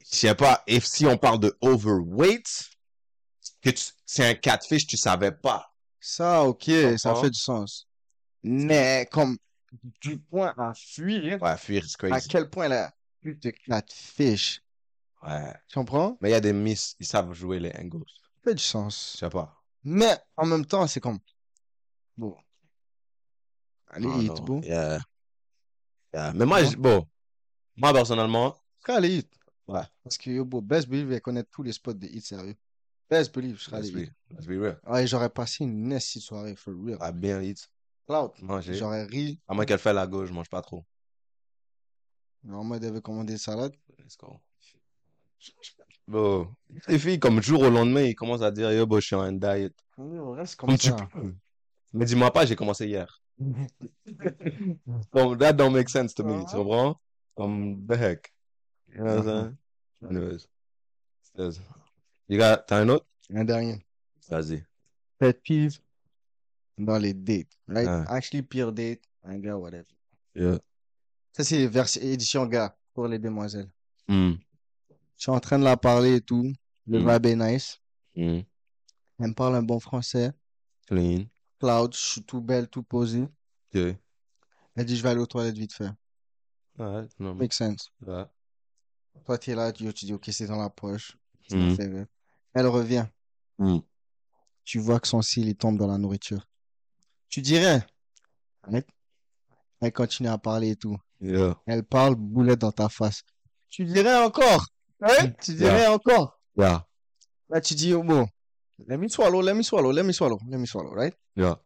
[0.00, 2.70] je sais pas, if si on parle de overweight,
[3.62, 5.66] que tu- c'est un catfish, tu savais pas.
[6.00, 7.88] Ça, ok, ça fait du sens.
[8.42, 9.36] Mais comme
[10.00, 12.28] du point à fuir, Ouais, fuir, c'est à crazy.
[12.28, 14.62] quel point la pute de catfish,
[15.22, 15.52] Ouais.
[15.68, 16.16] tu comprends?
[16.20, 18.04] Mais il y a des miss, ils savent jouer les angles.
[18.08, 19.16] Ça fait du Je sens.
[19.18, 19.60] sais pas.
[19.84, 21.18] Mais en même temps, c'est comme,
[22.16, 22.36] bon,
[23.88, 24.60] allez, Ah, hit, bro.
[24.62, 25.00] Yeah.
[26.14, 26.32] Yeah.
[26.34, 27.06] Mais moi, je- bon,
[27.76, 29.32] moi, personnellement, Serai allé hit.
[29.66, 29.80] Ouais.
[30.04, 32.54] Parce que, yo, bro, Best Believe, elle connaît tous les spots de hit, sérieux.
[33.10, 34.12] Best Believe, je serai let's allé hit.
[34.30, 34.80] let's be real.
[34.86, 36.98] Ouais, j'aurais passé une nasty soirée, for real.
[37.00, 37.68] À bien hit.
[38.06, 38.32] Cloud.
[38.40, 38.74] Manger.
[38.74, 39.40] J'aurais ri.
[39.48, 40.84] À moins qu'elle fait la gauche, je mange pas trop.
[42.44, 43.74] Normalement, elle devait commander une salade.
[43.98, 44.40] Let's go.
[46.08, 46.48] Bon,
[46.86, 49.32] les filles, comme jour au lendemain, ils commencent à dire, yo, bon, je suis en
[49.32, 49.74] diet.
[49.98, 51.34] On reste comme Comme tu peux.
[51.92, 53.20] Mais dis-moi pas, j'ai commencé hier.
[55.10, 57.00] Comme, that don't make sense to me, tu comprends?
[57.34, 58.32] Comme, the heck.
[58.88, 59.56] You know what I'm saying?
[60.10, 60.48] Anyways.
[61.36, 61.60] Yes.
[62.28, 63.06] You got, t'as un autre?
[63.34, 63.84] Un dernier.
[64.28, 64.64] Vas-y.
[65.18, 65.80] Pet peeve
[66.78, 67.52] dans les dates.
[67.68, 67.86] Right?
[67.86, 68.04] Ouais.
[68.08, 69.86] Actually, pire date, un gars, whatever.
[70.34, 70.58] Yeah.
[71.32, 73.70] Ça, c'est version édition gars pour les demoiselles.
[74.08, 74.32] Mm.
[74.90, 76.52] Je suis en train de la parler et tout.
[76.86, 77.10] Le Mm.
[77.12, 77.78] vibe est nice.
[78.14, 78.40] Mm.
[79.18, 80.32] Elle me parle un bon français.
[80.86, 81.24] Clean.
[81.58, 83.26] Cloud, je suis tout belle, tout posé.
[83.70, 83.96] Okay.
[84.74, 85.90] Elle dit, je vais aller aux toilettes vite fait.
[86.78, 87.10] Alright.
[87.18, 87.90] No, Make sense.
[88.06, 88.30] yeah.
[89.24, 91.16] Toi, tu es là, tu, tu dis, ok, c'est dans la poche.
[91.50, 91.74] Mm.
[91.78, 92.06] rire.
[92.54, 93.06] Elle revient.
[93.58, 93.78] Mm.
[94.64, 96.46] Tu vois que son cil, il tombe dans la nourriture.
[97.28, 97.84] Tu dirais.
[98.62, 98.86] Arrête.
[99.80, 100.96] Elle continue à parler et tout.
[101.20, 101.56] Yeah.
[101.66, 103.22] Elle parle boulette dans ta face.
[103.68, 104.66] Tu dirais encore.
[105.02, 105.30] Hein?
[105.42, 105.92] Tu dirais Yeah.
[105.92, 106.40] encore.
[106.56, 106.86] Yeah.
[107.50, 108.26] Là, tu dis, oh, bon,
[108.88, 111.14] let me swallow, let me swallow, let me swallow, let me swallow, right?
[111.36, 111.60] Yeah.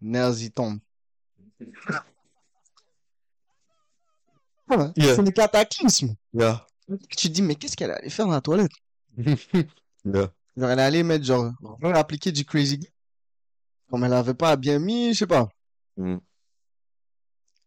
[0.00, 0.78] Nerfs, il tombe.
[4.68, 5.14] Ah, Yeah.
[5.16, 6.14] C'est le cataclysme.
[6.32, 6.66] Yeah.
[7.16, 8.72] Tu te dis, mais qu'est-ce qu'elle allait faire dans la toilette?
[9.18, 10.32] yeah.
[10.56, 11.52] Genre, elle allait mettre, genre,
[11.94, 12.80] appliquer du crazy.
[13.90, 15.48] Comme elle avait pas bien mis, je sais pas.
[15.96, 16.16] Mm.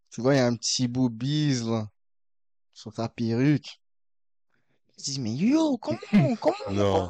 [0.09, 1.87] Tu vois, il y a un petit bout bise, là,
[2.73, 3.79] sur ta perruque.
[4.97, 5.99] Te dis, mais yo, comment,
[6.41, 6.55] comment?
[6.71, 7.09] Non.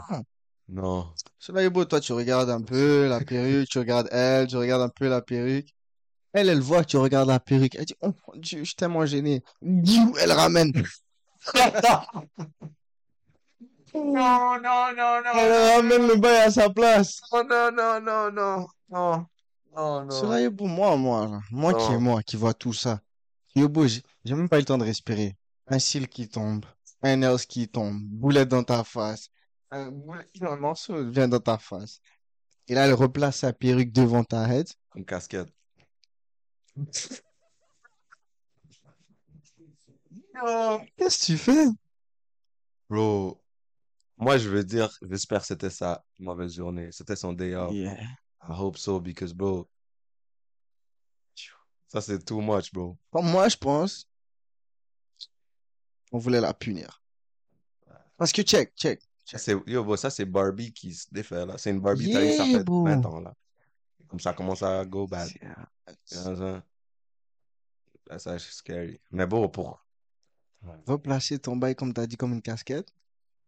[0.69, 1.13] Non.
[1.39, 4.81] Cela est beau, toi, tu regardes un peu la perruque, tu regardes elle, tu regardes
[4.81, 5.73] un peu la perruque.
[6.33, 7.75] Elle, elle voit que tu regardes la perruque.
[7.75, 9.43] Elle dit, oh mon Dieu, je suis tellement gêné.
[9.61, 10.71] Elle ramène.
[13.93, 17.21] Non, non, non, Elle ramène le bail à sa place.
[17.31, 19.25] non, non, non, non, non,
[19.75, 21.41] non, non, Cela est beau, moi, moi.
[21.51, 22.01] Moi qui est Non.
[22.01, 22.99] moi, qui vois tout ça.
[23.55, 25.35] Yo, beau, j'ai même pas eu le temps de respirer.
[25.67, 26.65] Un cil qui tombe,
[27.01, 29.29] un else qui tombe, boulette dans ta face.
[29.71, 31.99] Un, boulette, un morceau vient dans ta face.
[32.67, 34.75] Et là, elle replace sa perruque devant ta tête.
[34.89, 35.49] Comme casquette.
[40.97, 41.65] Qu'est-ce que tu fais?
[42.89, 43.41] Bro,
[44.17, 46.91] moi, je veux dire, j'espère que c'était sa mauvaise journée.
[46.91, 47.73] C'était son day off.
[47.73, 47.93] Yeah.
[48.41, 49.67] I hope so, because, bro,
[51.87, 52.97] ça, c'est too much, bro.
[53.11, 54.09] Comme moi, je pense,
[56.11, 57.01] on voulait la punir.
[58.17, 59.01] Parce que check, check.
[59.23, 61.57] Ça, c'est, yo, bro, ça, c'est Barbie qui se défait, là.
[61.57, 62.83] C'est une Barbie, t'as vu, ça Yeah, fait bro.
[62.83, 63.33] 20 ans, là.
[64.07, 65.29] Comme ça commence à go bad.
[66.05, 66.61] C'est- saying?
[68.07, 69.01] That's actually scary.
[69.11, 69.83] Mais bon, pour,
[70.85, 72.91] Replacer ton bail comme t'as dit, comme une casquette.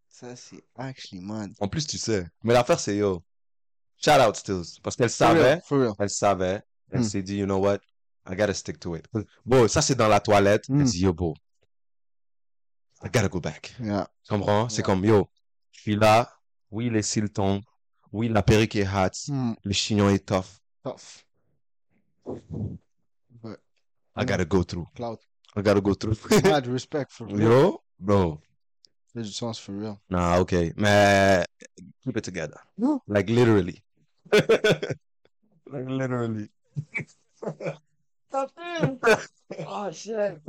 [0.10, 1.54] Ça, c'est actually mad.
[1.60, 2.28] en plus, tu sais.
[2.44, 3.24] Mais l'affaire, c'est, yo,
[4.04, 4.80] shout out Stills.
[4.84, 5.94] Parce qu'elle For real, savait, for real.
[6.00, 7.04] elle savait, elle Hmm.
[7.04, 7.78] s'est dit, you know what,
[8.30, 9.06] I gotta stick to it.
[9.46, 10.66] Bon, ça, c'est dans la toilette.
[10.70, 10.84] Elle Hmm.
[10.84, 11.36] dit, yo, bro,
[13.04, 13.74] I gotta go back.
[13.80, 14.10] Yeah.
[14.24, 14.68] Tu comprends?
[14.68, 14.84] C'est Ouais.
[14.84, 15.30] comme, yo,
[15.72, 16.30] je suis là,
[16.72, 17.64] oui, les cils tombent,
[18.12, 19.54] oui, la perruque est hot, Hmm.
[19.64, 20.60] le chignon est tough.
[20.84, 21.26] Tough.
[23.44, 23.58] Ouais.
[24.18, 24.88] I gotta go through.
[24.96, 25.20] Cloud.
[25.56, 26.16] I gotta go through.
[26.44, 27.40] Mad respect for real.
[27.52, 28.42] Yo, bro.
[29.14, 30.00] Ça fait du for real.
[30.10, 30.72] Nah, okay.
[30.76, 31.44] Man,
[32.04, 32.60] keep it together.
[32.78, 33.02] No.
[33.08, 33.82] Like literally.
[34.32, 36.50] like literally.
[38.32, 40.40] oh shit.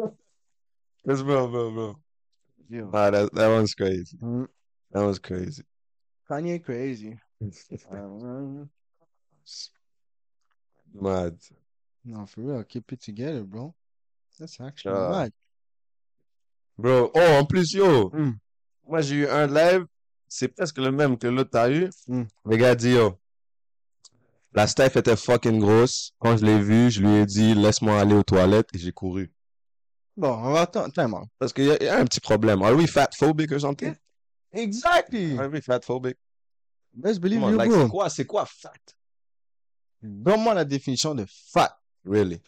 [1.05, 1.97] That's bro, bro, bro.
[2.69, 2.91] Yo.
[2.91, 4.17] Nah, that, that one's crazy.
[4.19, 4.45] Hmm.
[4.93, 5.63] That was crazy.
[6.29, 7.19] Kanye crazy.
[7.91, 8.69] Um,
[10.93, 11.39] Mad.
[12.05, 12.63] no, for real.
[12.65, 13.75] Keep it together, bro.
[14.39, 15.09] That's actually Yeah.
[15.11, 15.33] mad.
[16.79, 18.09] Bro, oh, en plus, yo.
[18.11, 18.31] Hmm.
[18.87, 19.87] Moi, j'ai eu un live.
[20.29, 21.91] C'est presque le même que l'autre t'as eu.
[22.07, 22.25] Hmm.
[22.45, 23.19] Le gars dit, yo.
[24.53, 26.13] La Steph était fucking grosse.
[26.19, 29.33] Quand je l'ai vu, je lui ai dit, laisse-moi aller aux toilettes et j'ai couru.
[30.17, 30.93] Bon, on va attendre.
[31.39, 32.63] Parce qu'il y, a- il y a un petit problème.
[32.63, 33.95] Are we fat phobic or something?
[34.53, 35.39] Exactly.
[35.39, 36.17] Are we fat phobic?
[36.93, 37.83] Best believe you, like, bro.
[37.85, 38.73] c'est quoi, c'est quoi fat?
[40.03, 41.79] Donne-moi la définition de fat.
[42.05, 42.41] Really?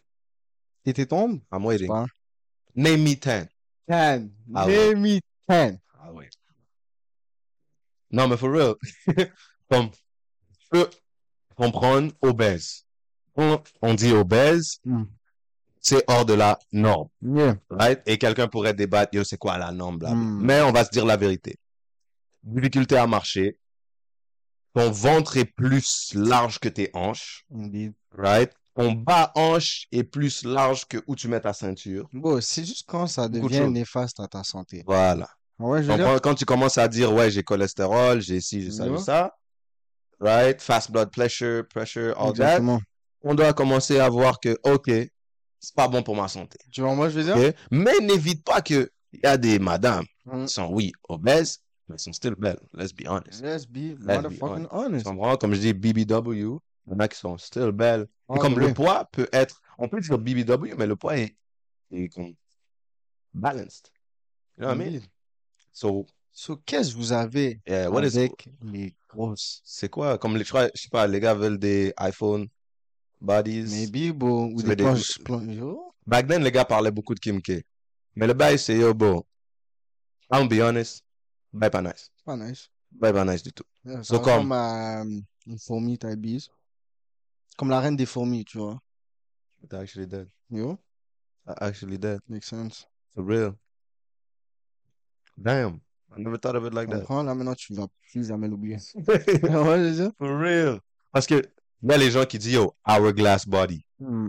[0.85, 1.41] Et tes tombes?
[1.53, 1.89] I'm waiting.
[2.75, 3.49] Name me 10.
[3.87, 4.31] Ten.
[4.55, 4.95] Ah ouais.
[4.95, 5.79] Name me ten.
[8.13, 8.75] Non, mais for real.
[9.71, 9.91] Comme,
[10.61, 10.91] je peux
[11.57, 12.85] comprendre obèse.
[13.37, 15.05] On, on dit obèse, Hmm.
[15.81, 17.09] c'est hors de la norme.
[17.23, 17.57] Yeah.
[17.71, 18.01] Right?
[18.07, 20.11] Et quelqu'un pourrait débattre, yo, c'est quoi la norme, bla.
[20.15, 20.41] Hmm.
[20.43, 21.57] Mais on va se dire la vérité.
[22.43, 23.59] Difficulté à marcher.
[24.75, 27.45] Ton ventre est plus large que tes hanches.
[27.55, 27.93] Indeed.
[28.17, 28.53] Right?
[28.75, 32.09] Ton bas hanche est plus large que où tu mets ta ceinture.
[32.13, 34.83] Bon, c'est juste quand ça devient néfaste à ta santé.
[34.87, 35.29] Voilà.
[35.59, 36.21] Ouais, je veux Donc, dire.
[36.21, 39.35] quand, tu commences à dire, ouais, j'ai cholestérol, j'ai ci, j'ai ça, j'ai ça.
[40.21, 40.61] Right?
[40.61, 42.57] Fast blood pressure, pressure, all that.
[42.57, 42.81] Exactement.
[43.23, 46.59] On doit commencer à voir que, OK, c'est pas bon pour ma santé.
[46.73, 47.37] Tu vois, moi, je veux dire.
[47.37, 47.55] OK?
[47.71, 50.45] Mais n'évite pas que il y a des madames Mm.
[50.47, 52.61] qui sont, oui, obèses, mais sont still belles.
[52.75, 53.43] Let's be honest.
[53.43, 55.05] Let's be be motherfucking Tu honest.
[55.05, 55.37] comprends?
[55.37, 56.33] Comme je dis, BBW,
[56.87, 58.03] il y en a qui sont still belles.
[58.03, 58.67] Et Ah, comme oui.
[58.69, 61.37] le poids peut être, on peut dire BBW, mais le poids est,
[61.91, 62.35] est comme
[63.35, 63.91] balanced.
[64.57, 65.01] You know what I mean?
[65.73, 69.61] So, So, qu'est-ce que vous avez yeah, what is, avec les grosses?
[69.65, 70.17] c'est quoi?
[70.17, 72.49] Comme les, je sais pas, les gars veulent des iPhone
[73.21, 73.65] bodies.
[73.71, 75.93] Maybe, bon, ou des des- planches, planches- yo?
[76.07, 77.63] Back then, les gars parlaient beaucoup de Kim K.
[78.17, 79.23] Mais le bail, c'est yo, bon.
[80.33, 81.05] I'm be honest.
[81.53, 82.11] Bail pas nice.
[82.25, 82.71] Pas nice.
[82.91, 83.65] Bail pas nice du tout.
[83.85, 85.05] Yeah, So, ça comme- euh,
[85.47, 86.49] une fourmi type bise.
[87.59, 88.81] Comme la reine des fourmis, tu vois.
[89.69, 90.29] They're actually dead.
[90.51, 90.79] Yo,
[91.47, 92.21] actually dead.
[92.29, 92.87] make sense.
[93.15, 93.55] For real.
[95.37, 95.81] Damn.
[96.17, 96.99] I never thought of it like Tu that.
[97.01, 97.23] comprends?
[97.25, 98.77] Là, maintenant, tu vas plus jamais l'oublier.
[99.09, 99.19] ouais,
[99.79, 100.11] veux dire.
[100.19, 100.79] For real.
[101.11, 101.43] Parce que,
[101.89, 103.85] a les gens qui disent, yo, hourglass body.
[103.99, 104.29] Hmm.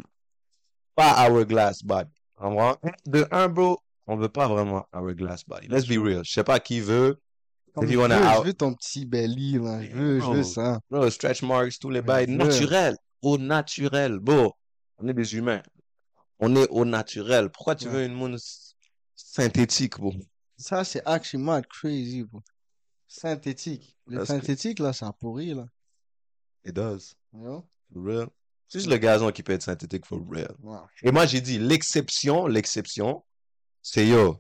[0.96, 2.12] Pas hourglass body.
[2.36, 2.78] Comprends?
[3.06, 5.68] De un, bro, on veut pas vraiment hourglass body.
[5.68, 6.22] Let's be real.
[6.24, 7.20] Je sais pas qui veut.
[7.74, 9.82] Comme If je you wanna veux, out- je veux ton petit belly, là.
[9.84, 10.34] Je veux, je Bro.
[10.36, 10.80] veux ça.
[10.92, 12.96] Bro, stretch marks, tous les Ouais, bails naturels.
[13.22, 14.20] Au naturel.
[14.20, 14.54] Bro,
[15.00, 15.62] on est des humains.
[16.40, 17.50] On est au naturel.
[17.50, 17.94] Pourquoi tu Ouais.
[17.94, 18.38] veux une monde
[19.16, 20.14] synthétique, bro?
[20.64, 22.42] Ça, c'est actually mad crazy, bro.
[23.08, 23.98] Synthétique.
[24.08, 25.66] Le synthétique, là, ça pourrit, là.
[26.66, 27.16] It does.
[27.34, 27.66] Yo.
[27.92, 28.28] For real.
[28.70, 30.56] C'est juste le gazon qui peut être synthétique, for real.
[30.62, 30.88] Wow.
[31.04, 33.24] Et moi, j'ai dit, l'exception, l'exception,
[33.82, 34.38] c'est yo,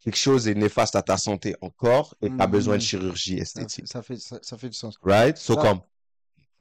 [0.00, 2.46] quelque chose est néfaste à ta santé encore et Mhm.
[2.50, 3.88] besoin de chirurgie Ça, esthétique.
[3.88, 4.96] ça fait, ça, ça fait du sens.
[5.02, 5.38] Right?
[5.38, 5.80] So, Ça- comme,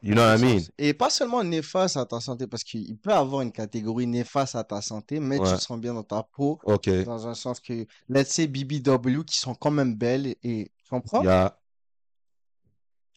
[0.10, 0.60] you know what I Ça fait mean?
[0.60, 0.72] sens.
[0.78, 4.64] Et pas seulement néfaste à ta santé, parce qu'il peut avoir une catégorie néfaste à
[4.64, 6.60] ta santé, mais tu te sens bien dans ta peau,
[7.06, 11.24] dans un sens que, let's say, BBW, qui sont quand même belles, et, tu comprends?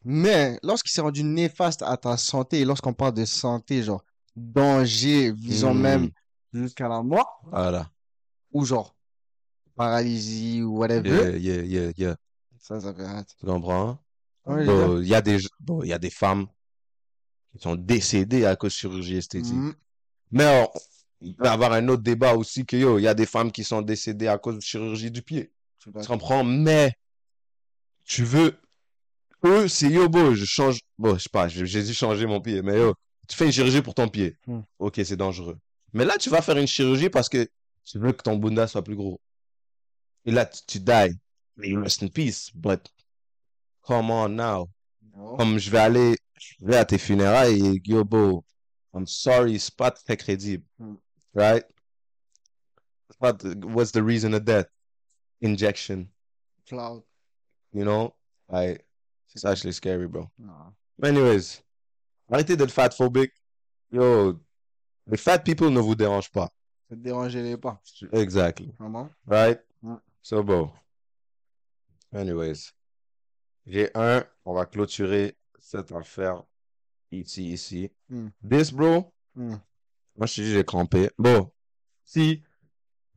[0.04, 4.04] Mais lorsqu'il s'est rendu néfaste à ta santé, et lorsqu'on parle de santé, genre
[4.36, 5.80] danger, visant Hmm.
[5.80, 6.10] même
[6.52, 7.90] jusqu'à la mort, voilà.
[8.52, 8.94] ou genre
[9.76, 12.16] paralysie ou whatever, Yeah, yeah, yeah, yeah.
[12.58, 13.34] ça, ça fait hâte.
[13.38, 13.98] Tu comprends?
[14.46, 14.64] Ouais.
[14.64, 16.46] Bon, Il y a des, bon, il y a des femmes
[17.52, 19.54] qui sont décédées à cause de chirurgie esthétique.
[19.54, 19.74] Mhm.
[20.32, 20.78] Mais on-
[21.20, 23.50] il peut y avoir un autre débat aussi que yo, il y a des femmes
[23.50, 25.50] qui sont décédées à cause de chirurgie du pied.
[25.82, 26.44] Tu comprends?
[26.44, 26.92] Mais
[28.04, 28.56] tu veux,
[29.44, 32.62] eux, c'est yo, beau, je change, bon, je sais pas, j'ai dit changer mon pied,
[32.62, 32.94] mais yo,
[33.26, 34.36] tu fais une chirurgie pour ton pied.
[34.46, 34.60] Hmm.
[34.78, 35.58] Ok, c'est dangereux.
[35.92, 37.48] Mais là, tu vas faire une chirurgie parce que
[37.84, 39.20] tu veux que ton bunda soit plus gros.
[40.24, 41.16] Et là, tu, tu die.
[41.56, 42.50] Mais you rest in peace.
[42.54, 42.80] But,
[43.82, 44.68] come on now.
[45.36, 48.44] Comme je vais aller, je vais à tes funérailles et yo, beau,
[48.94, 50.64] I'm sorry, c'est pas très crédible.
[50.78, 50.94] Hmm.
[51.34, 51.64] Right?
[53.20, 54.68] The- what's the reason of death?
[55.40, 56.08] Injection.
[56.66, 57.02] Cloud.
[57.72, 58.14] You know?
[58.48, 58.84] Like,
[59.34, 60.30] it's actually scary, bro.
[60.98, 61.62] But anyways,
[62.30, 63.32] arrêtez d'être fatphobic.
[63.90, 64.40] Yo,
[65.06, 66.50] les fat people ne vous dérangent pas.
[66.88, 67.80] Ça te dérangerait pas.
[68.12, 68.72] Exactly.
[68.78, 69.10] Vraiment?
[69.26, 69.60] Right?
[69.82, 69.98] Ouais.
[70.22, 70.70] So, bon.
[72.12, 72.72] Anyways.
[73.66, 75.36] J'ai un, on va clôturer
[75.70, 76.42] cette affaire
[77.12, 77.90] ici, ici.
[78.08, 78.28] Hmm.
[78.48, 79.56] This, bro, Hmm.
[80.16, 81.10] moi, je dis, j'ai crampé.
[81.18, 81.50] Bon.
[82.04, 82.42] Si,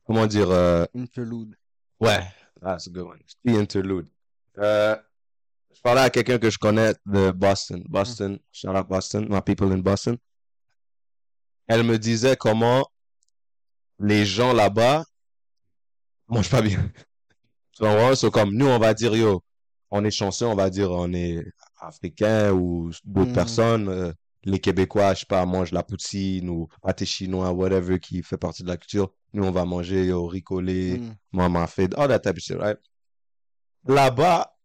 [0.05, 1.55] comment dire, euh, Interlude.
[1.99, 2.23] Ouais,
[2.61, 3.19] that's a good one.
[3.45, 4.07] The interlude.
[4.57, 4.95] Euh,
[5.73, 7.83] je parlais à quelqu'un que je connais de Boston.
[7.87, 10.17] Boston, shout out Boston, my people in Boston.
[11.67, 12.85] Elle me disait comment
[13.99, 15.05] les gens là-bas
[16.27, 16.91] mangent pas bien.
[17.73, 18.13] Tu comprends?
[18.15, 19.41] C'est comme nous, on va dire, yo,
[19.89, 21.41] on est chanceux, on va dire, on est
[21.81, 23.35] africain ou d'autres Mhm.
[23.35, 23.89] personnes.
[23.89, 24.13] euh,
[24.43, 28.63] les Québécois, je sais pas, mangent la poutine ou pâté chinois, whatever, qui fait partie
[28.63, 29.11] de la culture.
[29.33, 31.13] Nous, on va manger, yo, ricolé, Hmm.
[31.31, 32.77] Maman fait all that type of shit, right?
[33.85, 34.55] Là-bas,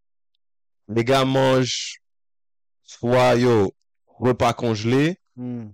[0.89, 2.01] les gars mangent
[2.83, 3.73] soit, yo,
[4.07, 5.69] repas congelé, Hmm.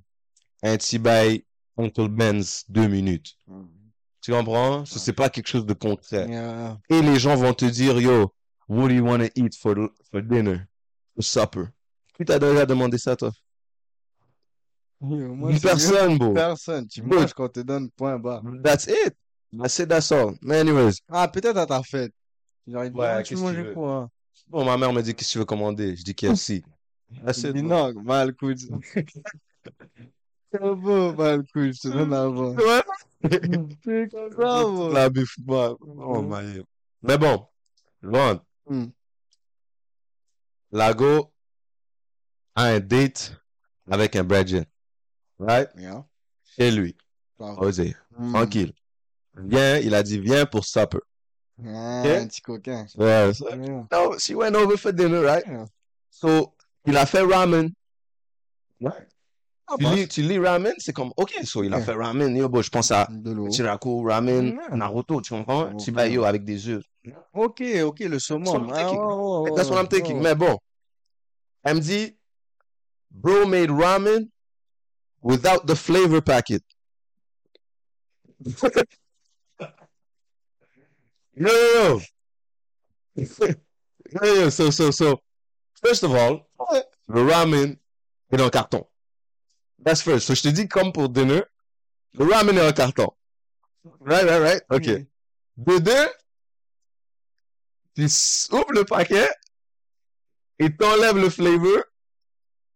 [0.64, 1.44] un petit bail
[1.76, 3.36] Uncle Ben's deux minutes.
[3.46, 3.66] Hmm.
[4.20, 4.84] Tu comprends?
[4.84, 6.28] Ce c'est pas quelque chose de concret.
[6.28, 6.78] Yeah.
[6.90, 8.32] Et les gens vont te dire, yo,
[8.68, 9.74] what do you want to eat for,
[10.10, 10.66] for dinner?
[11.14, 11.64] For supper?
[12.16, 13.32] Qui t'a déjà demandé ça, toi?
[15.00, 16.32] Moi, personne, bro.
[16.32, 16.86] personne.
[16.86, 17.20] Tu Bro.
[17.20, 18.42] manges quand on te donne point barre.
[18.62, 19.14] That's it.
[19.52, 20.36] That's it, that's all.
[20.42, 21.00] Mais anyways.
[21.08, 22.12] Ah, peut-être à ta fête.
[22.66, 24.08] Genre, il dit, Ouais, tu manges quoi?
[24.48, 25.96] Bon, ma mère me dit, qu'est-ce que tu veux commander?
[25.96, 26.62] Je dis KFC.
[27.24, 28.58] That's it, non, mal coude.
[30.52, 32.54] C'est beau, mal coude, je te donne avant.
[32.54, 32.82] Ouais.
[33.84, 34.92] C'est comme ça, bro.
[34.92, 35.76] La bif, moi.
[35.80, 36.62] Oh, my.
[37.02, 37.44] Mais bon.
[38.02, 38.40] Bon.
[38.66, 38.86] Hmm.
[40.72, 41.32] Lago
[42.54, 43.32] a un date
[43.90, 44.64] avec un Bradgen.
[45.38, 45.68] Right?
[45.76, 46.04] Yeah.
[46.56, 46.96] Chez lui.
[47.38, 47.62] Bravo.
[47.66, 47.94] Osé.
[48.18, 48.32] Hmm.
[48.32, 48.72] Tranquille.
[49.36, 50.98] Viens, il a dit, viens pour supper.
[51.64, 52.10] Ah, Ok?
[52.10, 52.86] un petit coquin.
[52.86, 53.32] Ça.
[53.54, 53.86] Yeah.
[53.90, 55.44] No, she went over for dinner, right?
[55.46, 55.64] Yeah.
[56.10, 56.54] So,
[56.86, 57.70] il a fait ramen.
[58.84, 62.34] Ah, Tu bah, lis, tu lis ramen, c'est comme, ok, so il a fait ramen,
[62.36, 63.08] yo, bon, je pense à.
[63.50, 64.76] Chiraku, ramen, Ouais.
[64.76, 65.74] Naruto, tu comprends?
[65.76, 66.84] Tu vas, yo, avec des œufs.
[67.34, 68.44] Ok, ok, le saumon.
[68.44, 70.22] That's what I'm Ah, ouais, That's what I'm.
[70.22, 70.58] Mais bon,
[71.64, 72.16] elle me dit,
[73.10, 74.28] bro made ramen
[75.20, 76.62] without the flavor packet.
[81.34, 82.00] yo, yo, yo.
[84.22, 85.20] yo, yo, so, so, so,
[85.82, 86.48] first of all,
[87.08, 87.76] le ramen
[88.30, 88.84] est dans le carton.
[89.78, 90.26] That's first.
[90.26, 91.42] So, je te dis, comme pour dinner,
[92.14, 93.10] le ramen est en carton.
[94.00, 94.62] Right, right, right?
[94.70, 94.86] OK.
[94.86, 95.06] Mm.
[95.56, 96.08] De deux,
[97.94, 98.02] tu
[98.52, 99.28] ouvres le paquet
[100.58, 101.82] et t'enlèves le flavor,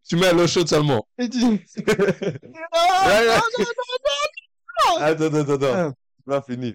[0.08, 1.06] tu mets l'eau chaude seulement.
[1.18, 1.38] Et tu-
[2.72, 3.26] Ah, ouais.
[3.26, 5.74] non, non, Attends, attends, attends.
[5.74, 5.92] Ah.
[6.18, 6.74] C'est pas fini.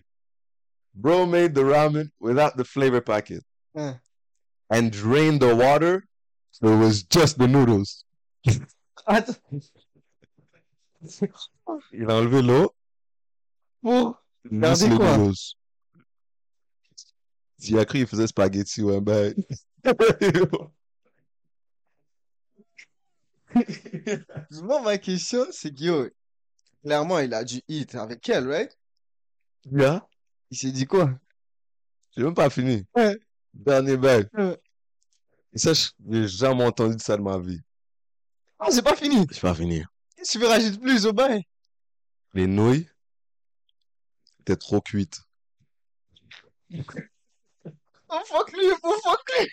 [0.93, 3.43] Bro made the ramen without the flavor packet
[3.75, 3.95] Ah.
[4.69, 6.04] and drained the water,
[6.51, 8.06] so it was just the noodles.
[9.08, 9.38] Attends,
[11.93, 12.73] Il a enlevé l'eau,
[13.82, 14.15] pour
[14.49, 14.60] les
[14.97, 15.17] quoi?
[15.17, 15.56] noodles.
[17.63, 19.34] Il a cru qu'il faisait spaghetti, ouais, ben.
[24.52, 26.10] Moi, ma question, c'est que, yo,
[26.84, 28.78] clairement, il a dû eat avec elle, right?
[29.71, 30.08] yeah.
[30.50, 31.12] Il s'est dit quoi?
[32.15, 32.86] J'ai même pas fini.
[32.95, 33.17] Ouais.
[33.54, 34.28] Dernier bail.
[34.34, 34.60] Ouais.
[35.54, 37.60] Et ça, je- j'ai jamais entendu ça de ma vie.
[38.60, 39.26] Ah, c'est pas fini.
[39.26, 39.88] Vais pas finir.
[40.15, 41.43] Qu'est-ce que tu veux rajouter plus au bail?
[42.34, 42.88] Les nouilles
[44.41, 45.21] étaient trop cuites.
[48.12, 49.47] Oh, fuck lui, oh, fuck lui.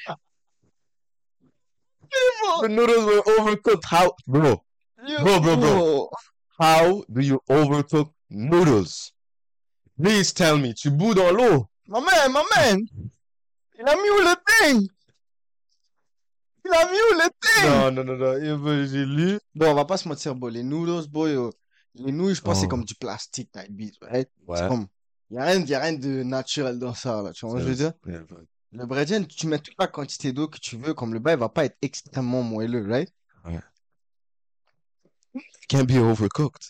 [2.63, 3.85] The noodles were overcooked.
[3.85, 4.63] How, bro?
[5.23, 5.69] Bro, bro, bro.
[5.69, 6.11] oh.
[6.59, 9.13] How do you overcook noodles?
[10.01, 10.75] Please tell me.
[10.75, 11.69] Tu boues dans l'eau.
[11.87, 12.87] My man, my man.
[13.79, 14.89] Il a mis où le thing?
[16.65, 17.71] Il a mis où le thing?
[17.71, 18.87] Non, non, non, non.
[18.87, 19.39] J'ai lu.
[19.55, 21.53] Bon, on va pas se mentir, bon, les noodles, boy, yo,
[21.95, 22.71] les nouilles, je pense que c'est Oh.
[22.71, 24.29] comme du plastique, type beat, right?
[24.55, 24.69] C'est Ouais.
[25.29, 27.65] Comme, y a rien, y a rien de naturel dans ça, là, tu vois ce
[27.67, 27.93] que je veux dire?
[28.73, 31.49] Le brédien, tu mets toute la quantité d'eau que tu veux, comme le bail va
[31.49, 33.13] pas être extrêmement moelleux, right?
[35.69, 36.65] Can't be overcooked.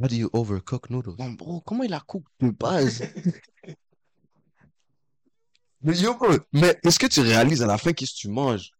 [0.00, 1.16] How do you overcook noodles?
[1.16, 3.02] Bon, bro, comment il a cook de base?
[5.84, 8.70] Mais yo, bro, mais est-ce que tu réalises à la fin qu'est-ce que tu manges?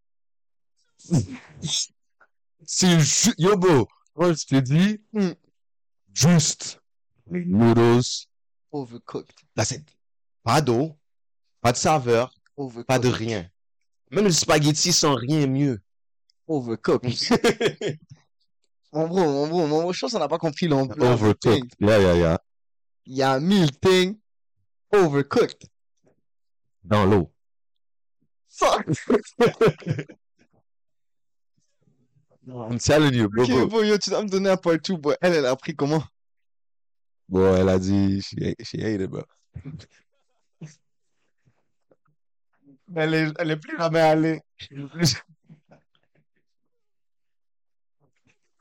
[2.64, 3.88] C'est ju- yo, bro.
[4.14, 5.32] Moi, je te dis, Hmm.
[6.14, 6.80] juste
[7.26, 8.28] noodles.
[8.72, 9.34] Overcooked.
[9.54, 9.86] That's it.
[10.42, 10.96] Pas d'eau,
[11.60, 12.86] pas de saveur, Overcooked.
[12.86, 13.48] pas de rien.
[14.10, 15.80] Même le spaghetti sans rien mieux.
[16.48, 17.08] Overcooked.
[18.94, 21.12] Mon bro, mon bro, mon bro, je pense qu'on n'a pas compris l'ampleur.
[21.12, 21.74] Overcooked.
[21.80, 22.38] Yeah, yeah, yeah.
[23.06, 24.18] Il y a mille things
[24.92, 25.66] overcooked.
[26.84, 27.32] Dans l'eau.
[28.50, 28.86] Fuck!
[32.46, 33.66] I'm telling you, bro, Ok, bro.
[33.68, 35.16] bro, yo, tu dois me donner un part 2, boy.
[35.20, 36.02] Elle, elle a pris comment?
[37.32, 39.22] Bon, elle a dit, she, she hated, bro.
[42.94, 44.40] Elle est, elle est plus jamais allée.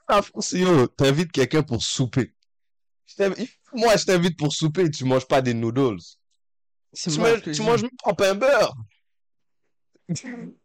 [0.08, 0.22] Ah,
[0.54, 2.34] yo, t'invites quelqu'un pour souper.
[3.08, 6.00] Je Moi, je t'invite pour souper, tu manges pas des noodles.
[6.96, 8.74] Tu, que tu je- manges même pas un pain beurre.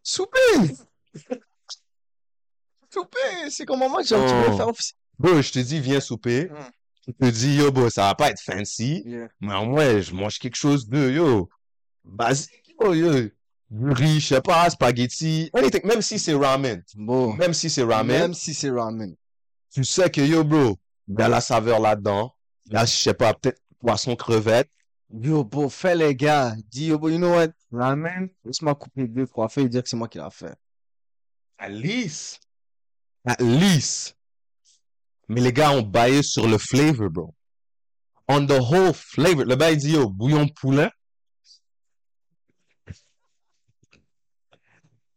[0.04, 0.76] Souper!
[2.88, 3.50] Souper!
[3.50, 4.56] C'est comme moi, genre, tu veux Oh.
[4.56, 4.92] faire office.
[5.18, 6.48] Bro, je te dis, viens souper.
[6.50, 6.70] Mm.
[7.06, 9.02] Je te dis, yo, bro, ça va pas être fancy.
[9.06, 9.28] Yeah.
[9.40, 11.48] Mais au moins, je mange quelque chose de, yo,
[12.04, 13.28] basique, yo, yo.
[13.68, 16.82] Du riz, je sais pas, spaghetti, anything, même si c'est ramen.
[16.94, 17.32] Bon.
[17.34, 19.14] Même si c'est ramen, Même si c'est ramen.
[19.72, 20.78] tu sais que, yo, bro,
[21.08, 22.32] il y a la saveur là-dedans.
[22.66, 24.70] Il y a, je sais pas, peut-être poisson crevette.
[25.10, 26.54] Yo, bro, fais les gars.
[26.68, 27.48] Dis, yo, bro, you know what?
[27.72, 30.54] Ramen, laisse-moi couper deux, trois feuilles et dire que c'est moi qui l'a fait.
[33.24, 34.15] At least.
[35.28, 37.34] Mais les gars ont baillé sur le flavor, bro.
[38.28, 39.44] On the whole flavor.
[39.44, 40.90] Le gars, il dit, yo, bouillon poulet.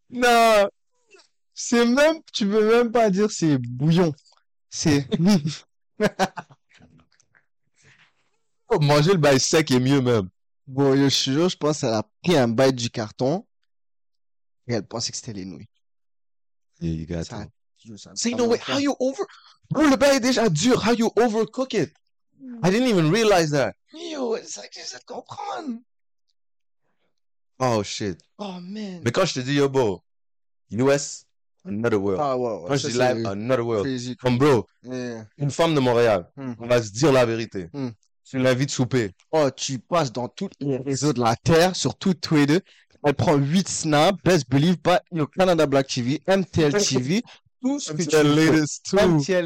[0.10, 0.68] Non!
[1.54, 4.14] C'est même, tu peux même pas dire c'est bouillon.
[4.70, 5.08] C'est,
[8.72, 10.30] Oh, manger le bail sec est mieux même.
[10.68, 13.46] bon, je jure, je pense qu'elle a pris un bite du carton
[14.68, 15.68] et elle pensait que c'était les nouilles.
[16.80, 17.52] Yeah, you got Ça, to.
[18.16, 19.24] Say no way, how you over...
[19.72, 20.82] Bro, le bail est déjà dur.
[20.86, 21.92] How you overcook it?
[22.64, 23.74] I didn't even realize that.
[23.94, 25.80] Yo, c'est que j'essaie de comprendre.
[27.60, 28.18] Oh, shit.
[28.38, 29.02] Oh, man.
[29.04, 30.02] Mais quand je te dis, yo, bro,
[30.72, 31.26] US,
[31.66, 32.22] another world.
[32.24, 33.84] Ah, ouais, ouais, Quand je dis live, another world.
[33.86, 34.16] crazy.
[34.16, 35.26] Comme bro, Yeah.
[35.38, 36.54] une femme de Montréal, Hmm.
[36.60, 37.70] on va se dire la vérité.
[37.74, 37.90] Hmm.
[38.24, 39.12] Tu l'invites souper.
[39.32, 42.60] Oh, tu passes dans tous les réseaux de la Terre, sur tout Twitter.
[43.04, 47.24] Elle prend 8 snaps, best believe pas, yo, Canada Black TV, MTL TV,
[47.62, 48.36] tout ce que tu veux.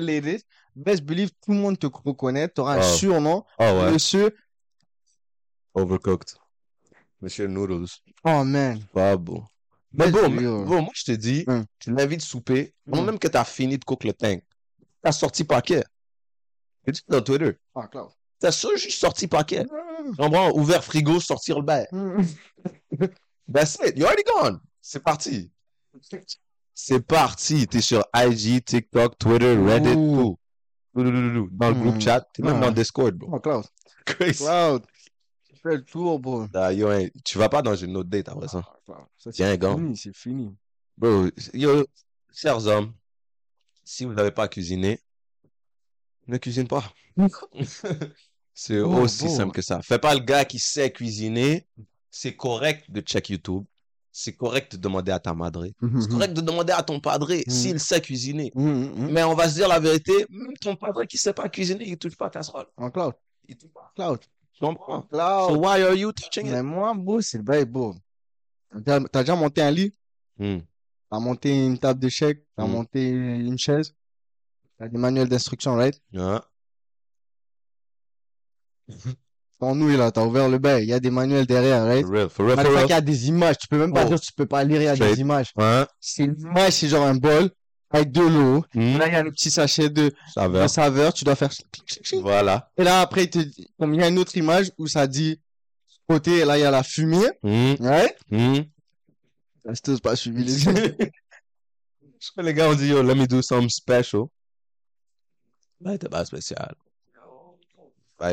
[0.05, 0.45] latest
[0.75, 2.95] best believe, tout le monde te reconnaît, tu auras un Oh.
[2.97, 4.35] surnom, Oh ouais, monsieur.
[5.73, 6.35] overcooked.
[7.21, 7.87] Monsieur Noodles.
[8.23, 8.79] Oh, man.
[8.93, 9.43] Pas bon.
[9.93, 11.63] Mais Best bon, believe, bon, moi je te dis, Hmm.
[11.79, 13.05] tu l'invites souper, avant Hmm.
[13.05, 14.43] même que tu as fini de cook le tank.
[15.01, 15.83] T'as sorti paquet.
[16.85, 17.51] Tu dis dans Twitter.
[17.75, 18.07] Ah, clair.
[18.39, 19.65] T'as ça juste sorti paquet.
[20.17, 20.51] Comprends?
[20.57, 21.85] Ouvert frigo, sortir le bain.
[23.51, 23.95] That's it.
[23.97, 24.59] You're already gone.
[24.81, 25.51] C'est parti.
[26.75, 27.67] C'est parti.
[27.67, 30.37] T'es sur IG, TikTok, Twitter, Reddit, tout.
[30.95, 31.03] Dans
[31.69, 32.01] le groupe Hmm.
[32.01, 32.21] chat.
[32.33, 32.67] T'es même Ah.
[32.67, 33.29] dans Discord, bro.
[33.33, 33.65] Oh, Cloud.
[34.05, 34.43] Crazy.
[34.43, 34.83] Cloud.
[35.49, 36.45] Tu fais le tour, bro.
[36.71, 38.61] Yo, hein, tu vas pas dans une autre date après ça.
[38.89, 39.75] Ah, Tiens, gars.
[39.95, 40.55] c'est fini.
[40.97, 41.85] Bro, yo,
[42.33, 42.93] chers hommes,
[43.83, 44.99] si vous n'avez pas cuisiné,
[46.27, 46.83] ne cuisine pas.
[48.55, 49.35] C'est Oh, aussi bon.
[49.35, 49.81] simple que ça.
[49.81, 51.65] Fais pas le gars qui sait cuisiner.
[52.11, 53.65] C'est correct de check YouTube.
[54.15, 55.65] C'est correct de demander à ta madre.
[55.81, 58.51] C'est correct de demander à ton padre s'il sait cuisiner.
[58.55, 59.09] Mm-hmm.
[59.11, 61.97] Mais on va se dire la vérité, même ton padre qui sait pas cuisiner, il
[61.97, 62.67] touche pas à casserole.
[62.77, 63.13] En Cloud.
[63.47, 63.91] Il touche pas.
[63.95, 64.19] Cloud.
[64.53, 65.01] Tu comprends?
[65.01, 65.57] So Cloud.
[65.65, 66.51] why are you touching it?
[66.53, 67.95] Mais moi, bro, c'est le bail, bro.
[68.85, 69.91] T'as t'as déjà monté un lit?
[70.37, 70.59] Hmm.
[71.09, 72.45] T'as monté une table d'échecs?
[72.55, 72.71] T'as Mm.
[72.71, 73.95] monté une chaise?
[74.77, 75.99] T'as des manuels d'instruction, right?
[76.13, 76.39] Ouais.
[79.61, 80.83] Nouille, là, t'as ouvert le bail.
[80.83, 82.05] Il y a des manuels derrière, right?
[82.05, 82.89] For real, for real, Matter for of fact, real.
[82.89, 83.57] il y a des images.
[83.57, 84.09] Tu peux même pas Oh.
[84.09, 85.15] dire que tu peux pas lire, il y a Straight.
[85.15, 85.51] des images.
[85.55, 85.85] Ouais.
[86.01, 87.49] C'est l'image, c'est genre un bol
[87.89, 88.65] avec de l'eau.
[88.73, 88.97] Hmm.
[88.97, 90.11] Là, il y a le petit sachet de,
[90.67, 91.13] saveur.
[91.13, 92.21] Tu dois faire clic, clic, clic.
[92.21, 92.69] Voilà.
[92.77, 95.07] Et là, après, il te dit, comme il y a une autre image où ça
[95.07, 95.39] dit
[96.09, 97.29] côté, et là, il y a la fumée.
[97.43, 98.15] Ouais?
[98.31, 98.55] Hmm.
[99.63, 100.57] Là, c'est pas suivi les.
[102.35, 104.23] Je les gars ont dit, yo, let me do something special.
[105.81, 106.73] Ouais, t'es pas spécial.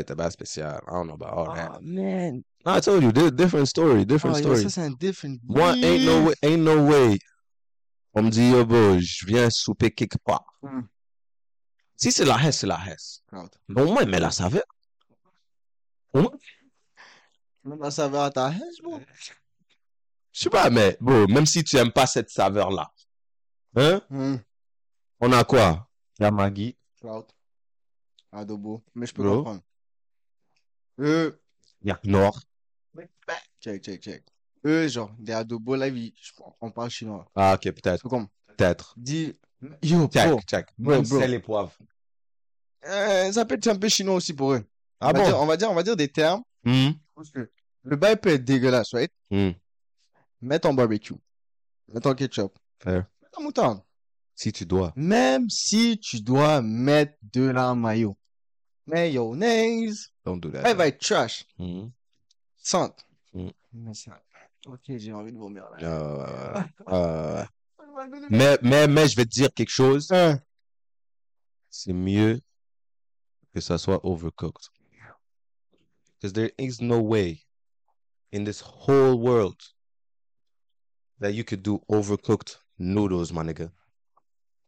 [0.05, 0.81] T'es pas spécial.
[0.87, 1.73] I don't know about all that.
[1.77, 2.43] Oh, man.
[2.65, 4.63] No, I told you, di- different story, different Oh, yo, story.
[4.63, 7.19] ça, c'est un different Moi, ain't no way, ain't no way.
[8.15, 10.45] On me dit, yo, bro, je viens souper quelque part.
[10.63, 10.83] Hmm.
[11.97, 13.23] Si c'est la Hesse, c'est la Hesse.
[13.29, 13.51] Cloud.
[13.69, 14.63] Bon, moi, mais la saveur.
[16.13, 16.33] Au moins,
[17.65, 19.01] Même la saveur à ta haine, bro.
[20.33, 22.91] Je sais pas, mais, bro, même si tu aimes pas cette saveur-là,
[23.77, 24.37] hein, Hmm.
[25.21, 25.89] on a quoi?
[26.19, 26.77] La Maggi.
[27.01, 27.27] Cloud.
[28.33, 28.83] Adobo.
[28.95, 29.37] Mais je peux Bro.
[29.39, 29.63] comprendre.
[31.01, 31.41] Eux,
[32.05, 32.41] Nord.
[33.61, 34.25] check, check, check.
[34.65, 37.27] Eux, genre, des adobo, là, ils- je- on parle chinois.
[37.35, 38.95] Ah, ok, peut-être, comme, peut-être.
[38.97, 39.35] dis,
[39.83, 40.41] yo, Check, bro.
[40.47, 40.67] check.
[40.79, 41.19] Même bro.
[41.21, 41.73] sel et poivre.
[42.87, 44.65] Euh, ça peut être un peu chinois aussi pour eux.
[45.01, 45.25] Ah on, va bon?
[45.27, 46.43] dire, on va dire, on va dire des termes.
[46.65, 47.51] Hmm, Parce que
[47.85, 49.11] le bail peut être dégueulasse, right?
[49.31, 49.51] hmm.
[50.43, 51.15] Mets ton barbecue.
[51.93, 52.59] Mets ton ketchup.
[52.83, 53.07] Fair.
[53.23, 53.81] Mets ta moutarde.
[54.35, 54.93] Si tu dois.
[54.97, 58.17] Même si tu dois mettre de la mayo.
[58.91, 60.11] Mayonnaise.
[60.25, 60.63] Don't do that.
[60.65, 61.45] Elle va être trash.
[61.59, 61.89] Hmm.
[63.33, 63.49] Mm.
[63.73, 64.21] Mais ça.
[64.67, 65.79] Ok, j'ai envie de vomir là.
[65.83, 67.45] Euh, euh,
[68.31, 70.11] mais, mais, mais je vais te dire quelque chose.
[70.13, 70.41] Hein.
[71.71, 72.41] C'est mieux
[73.55, 74.69] que ça soit overcooked.
[76.19, 77.43] Because there is no way
[78.33, 79.57] in this whole world
[81.21, 83.71] that you could do overcooked noodles, my nigga.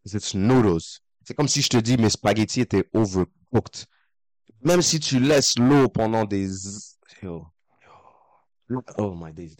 [0.02, 1.00] 'Cause it's noodles.
[1.24, 3.86] C'est comme si je te dis mes spaghettis étaient overcooked.
[4.64, 6.48] Même si tu laisses l'eau pendant des...
[7.22, 7.46] Yo.
[8.96, 9.56] Oh my days.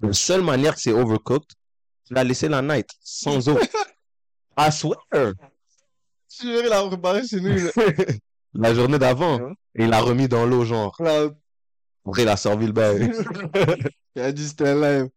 [0.00, 1.52] La seule manière que c'est overcooked,
[2.04, 3.58] c'est la laisser la night, sans eau.
[4.58, 5.34] I swear.
[6.28, 7.70] Tu verrais la préparer chez nous.
[8.54, 9.38] La journée d'avant.
[9.38, 9.52] Ouais.
[9.76, 10.96] Et il l'a remis dans l'eau, genre.
[10.96, 11.36] Cloud.
[12.04, 13.12] Après, il a servi le bail.
[14.16, 15.08] Il a dit c'était live.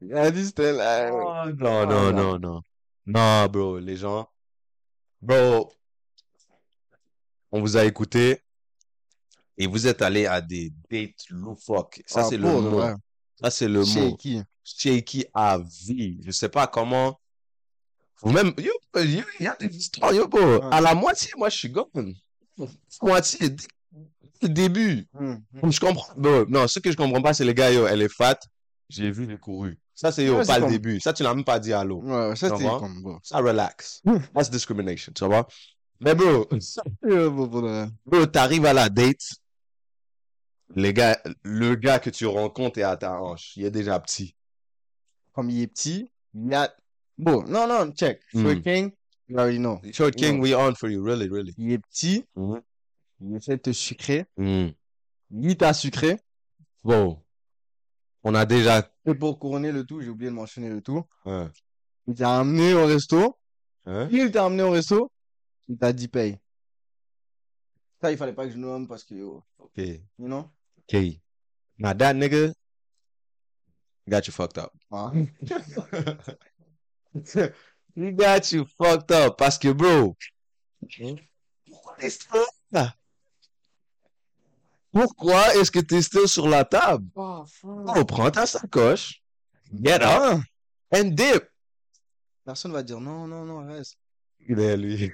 [0.00, 1.12] Il a dit c'était live.
[1.58, 2.62] non, non, non, non.
[3.04, 4.26] Non, bro, les gens.
[5.20, 5.70] Bro,
[7.52, 8.42] on vous a écouté
[9.56, 12.02] et vous êtes allé à des dates loufoques.
[12.06, 12.60] Ça, Ah, c'est le mot.
[12.62, 12.94] vrai.
[13.42, 13.84] Ça, c'est le mot.
[13.86, 14.42] Shaky.
[14.64, 16.20] Shaky à vie.
[16.24, 17.18] Je sais pas comment.
[18.22, 20.28] Ou même, yo, yo, il y a des histoires, yo.
[20.28, 20.60] Ouais.
[20.72, 22.14] À la moitié, moi, je suis gone.
[23.00, 23.54] Moitié,
[24.42, 25.06] le début.
[25.14, 25.72] Hum, hum.
[25.72, 26.12] Je comprends.
[26.16, 28.38] Bon, non, ce que je comprends pas, c'est les gars, yo, elle est fat.
[28.88, 29.78] J'ai vu, j'ai couru.
[29.94, 31.00] Ça, c'est yo, Ouais, pas c'est le comme- début.
[31.00, 32.00] Ça, tu l'as même pas dit allô.
[32.02, 32.78] Ouais, ça va?
[32.78, 33.18] comme bon.
[33.22, 34.00] Ça, relax.
[34.06, 34.20] Hum.
[34.34, 35.46] That's discrimination, tu vois?
[36.00, 36.46] Mais bro,
[37.02, 39.22] le- bro, t'arrives à la date.
[40.74, 43.56] Les gars, le gars que tu rencontres est à ta hanche.
[43.56, 44.36] Il est déjà petit.
[45.32, 46.72] Comme il est petit, il a...
[47.16, 48.20] Bon, non, non, check.
[48.32, 48.42] Hmm.
[48.44, 48.92] Short King,
[49.28, 49.80] you already know.
[49.92, 50.42] Short King, Non.
[50.42, 51.02] we on for you.
[51.02, 51.54] Really, really.
[51.58, 52.60] Il est petit, Mhm.
[53.22, 54.26] il essaie de te sucrer.
[54.36, 54.68] Mm.
[55.30, 56.18] Il t'a sucré.
[56.84, 57.20] Bon.
[58.22, 58.88] On a déjà.
[59.06, 61.02] Et pour couronner le tout, j'ai oublié de mentionner le tout.
[61.24, 61.50] Hein?
[62.06, 63.36] Il t'a amené au resto.
[63.86, 64.08] Hein?
[64.12, 65.10] Il t'a amené au resto.
[65.68, 66.38] Il t'a dit paye.
[68.00, 69.76] Ça, il fallait pas que je nomme parce que, yo, Ok.
[69.78, 70.50] you know?
[70.84, 71.20] Okay.
[71.78, 72.52] Now that nigga
[74.08, 74.72] got you fucked up.
[74.90, 75.12] Ah.
[77.94, 80.16] He got you fucked up parce que bro.
[81.66, 82.94] Pourquoi t'es still là?
[84.92, 87.08] Pourquoi est-ce que t'es still sur la table?
[87.14, 89.22] Oh, Oh, prends ta sacoche,
[89.72, 90.40] get up,
[90.92, 91.44] and dip.
[92.44, 93.98] Personne va dire non, non, non, reste.
[94.46, 95.12] Il est lui.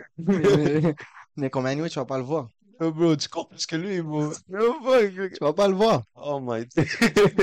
[1.36, 2.48] Mais comme anyway, tu vas pas le voir.
[2.80, 4.32] Oh, bro, tu comprends ce que lui, bro.
[4.32, 6.02] Tu vas pas le voir.
[6.14, 6.82] Oh my Tu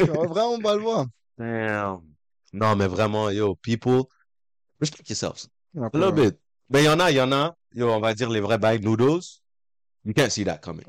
[0.05, 1.05] vas vraiment pas le voir.
[1.37, 2.01] Damn.
[2.53, 4.03] Non, mais vraiment, yo, people,
[4.79, 5.47] respect yourselves.
[5.77, 6.37] A little bit.
[6.69, 8.57] Mais il y en a, il y en a, yo, on va dire les vrais
[8.57, 9.41] bails noodles.
[10.03, 10.83] You can't see that coming.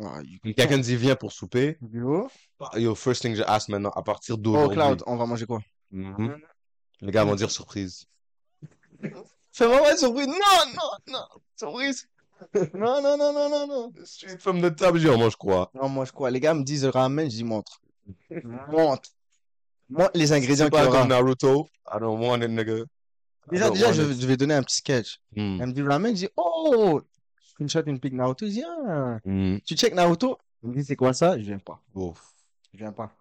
[0.57, 1.79] Quelqu'un dit viens pour souper.
[1.93, 2.29] Yo.
[2.77, 4.77] Yo, first thing je ask maintenant, à partir Oh, d'aujourd'hui.
[4.77, 5.61] Cloud, on va manger quoi?
[5.91, 6.39] Mhm.
[7.01, 8.07] Les gars vont dire surprise.
[9.53, 10.27] Fais-moi pas de surprise.
[10.27, 11.25] Non, non, non.
[11.57, 12.09] Surprise.
[12.75, 13.93] Non, non, non, non, non, non.
[14.05, 15.71] Straight from the top, je dis, on mange quoi?
[15.75, 16.31] Non, mange quoi?
[16.31, 17.81] Les gars me disent ramen, je dis montre.
[18.69, 19.11] Montre.
[19.89, 20.99] Montre les ingrédients C'est qu'il y aura.
[21.01, 21.69] comme Naruto.
[21.87, 22.85] I don't want it, nigga.
[23.51, 25.21] Déjà, déjà, je, je vais donner un petit sketch.
[25.37, 25.59] Mm.
[25.61, 27.01] Elle me dit ramen, je dis, oh,
[27.51, 28.47] screenshot une pic Naruto.
[28.47, 29.59] Je dis, ah, Mm.
[29.65, 30.39] tu check Naruto?
[30.65, 31.39] Elle me dit, c'est quoi ça?
[31.39, 31.81] Je viens pas.
[31.95, 32.21] Ouf.
[32.73, 33.13] Je viens pas.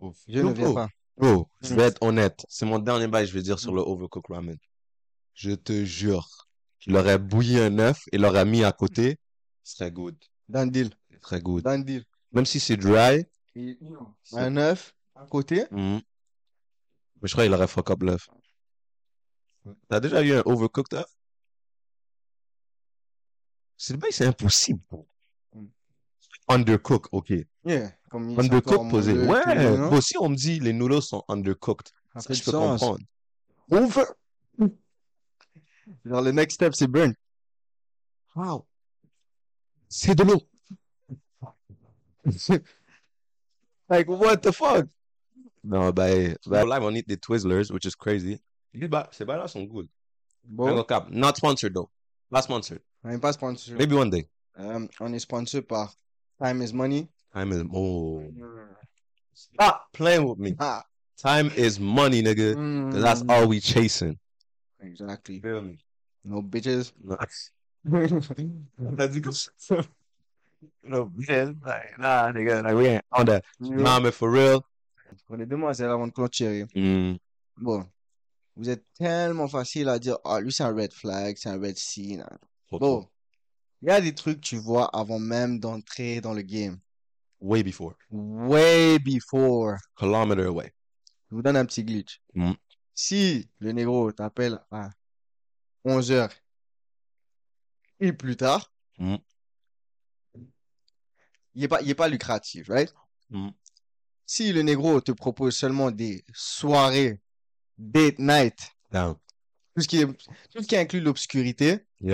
[0.00, 0.16] Ouf.
[0.28, 0.88] Je ne viens pas.
[1.18, 1.76] Bro, je Mm.
[1.76, 2.46] vais être honnête.
[2.48, 4.56] C'est mon dernier bail, je vais dire sur le overcooked ramen.
[5.34, 6.28] Je te jure
[6.78, 9.18] qu'il aurait bouilli un œuf et l'aurait mis à côté.
[9.64, 10.16] Ce serait good.
[10.48, 10.90] Dans le deal.
[11.12, 11.62] Ce serait good.
[11.64, 12.04] Dans le deal.
[12.32, 13.24] Même si c'est dry.
[13.56, 13.78] Et
[14.32, 15.64] un œuf à côté.
[15.70, 15.98] mm.
[17.22, 18.28] Mais je crois qu'il aurait fuck up l'œuf.
[19.88, 21.06] T'as déjà eu un overcooked œuf?
[23.76, 24.80] C'est le bail, c'est impossible.
[24.88, 25.06] bro.
[25.54, 25.66] Mm.
[26.48, 27.32] Undercook, ok.
[27.64, 27.92] Yeah.
[28.10, 29.12] Comme Undercook posé.
[29.12, 29.42] Ouais.
[29.42, 32.50] tout le long, Bro, si on me dit les noodles sont undercooked, ça je peux
[32.50, 32.80] sens.
[32.80, 33.04] comprendre.
[33.70, 34.04] Over.
[36.04, 37.14] Genre, le next step, c'est burn.
[38.34, 38.66] Wow.
[39.88, 40.40] C'est de l'eau.
[43.88, 44.86] like, what the fuck?
[45.62, 48.38] No, but, but live on eat the Twizzlers, which is crazy.
[48.72, 49.88] These ba- Ces bails-là sont good.
[50.44, 51.10] Bon, Mango Cap.
[51.10, 51.90] Not sponsored though.
[52.30, 52.80] Not sponsored.
[53.04, 53.74] on n'est pas sponsor.
[53.76, 54.26] Maybe one day.
[54.58, 55.92] Euh, on est sponsor par
[56.42, 57.08] Time is Money.
[57.34, 58.22] Time is oh.
[59.34, 60.54] Stop playing with me.
[60.58, 60.82] Ah.
[61.18, 62.54] Time is money, nigga.
[62.92, 63.30] 'Cause that's Mm.
[63.30, 64.18] all we chasing.
[64.82, 65.40] Exactly.
[65.40, 65.78] Feel me?
[66.24, 66.92] No bitches.
[69.56, 69.84] Ça.
[70.82, 71.56] No, bitches.
[71.64, 72.62] Like, nah, nigga.
[72.62, 73.44] Like, we ain't on that.
[73.60, 74.62] Nah, mais for real.
[75.26, 76.66] Pour les demoiselles avant de clôturer.
[76.74, 77.16] Mm.
[77.56, 77.86] Bon.
[78.56, 81.78] Vous êtes tellement facile à dire, ah, lui, c'est un red flag, c'est un red
[81.78, 82.26] scene.
[82.70, 83.08] Bon.
[83.80, 86.78] Il y a des trucs que tu vois avant même d'entrer dans le game.
[87.40, 87.94] Way before.
[88.10, 89.76] Way before.
[89.96, 90.72] Kilometer away.
[91.30, 92.20] Je vous donne un petit glitch.
[92.34, 92.52] Mm.
[93.02, 94.90] Si le négro t'appelle à
[95.86, 96.28] 11 heures
[97.98, 99.16] et plus tard, Mm.
[101.54, 102.92] il est pas, il est pas lucratif, right?
[103.30, 103.48] Mm.
[104.26, 107.18] Si le négro te propose seulement des soirées,
[107.78, 109.16] date night, Down.
[109.74, 112.12] tout ce qui est, tout ce qui inclut l'obscurité, il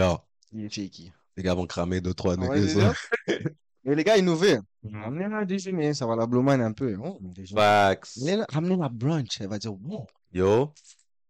[0.64, 1.12] est shaky.
[1.37, 3.43] Les gars vont cramer deux, trois Ah ouais.
[3.84, 4.61] Et les gars innovaient.
[4.93, 6.97] Ramenez la déjeuner, ça va la blowman un peu.
[7.03, 7.61] Oh, déjeuner.
[7.61, 8.14] Facts.
[8.18, 10.07] Ramenez la- Ramenez la brunch, elle va dire, wow.
[10.37, 10.72] Yo.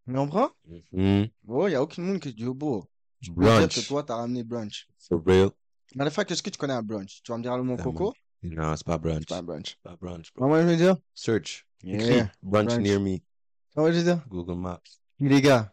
[0.08, 0.50] Tu comprends?
[0.92, 1.24] Mm.
[1.46, 2.84] Oh, il n'y a aucun monde qui dit, oh, beau.
[3.20, 3.86] Je peux dire que Brunch.
[3.88, 4.88] toi, t'as ramené brunch.
[5.08, 5.50] For real.
[5.94, 7.22] Matter of fact, est-ce que tu connais un brunch?
[7.22, 8.14] Tu vas me dire le mot Ah, coco?
[8.42, 9.20] Non, c'est pas brunch.
[9.20, 9.76] C'est pas un brunch.
[9.82, 10.44] Pas brunch, bro.
[10.46, 10.96] Comment je veux dire?
[11.14, 11.66] Search.
[11.84, 11.96] Yeah.
[11.96, 12.80] Écris brunch, Brunch.
[12.82, 13.18] near me.
[13.74, 14.24] Comment je veux dire?
[14.28, 14.80] Google Maps.
[15.20, 15.72] Les gars,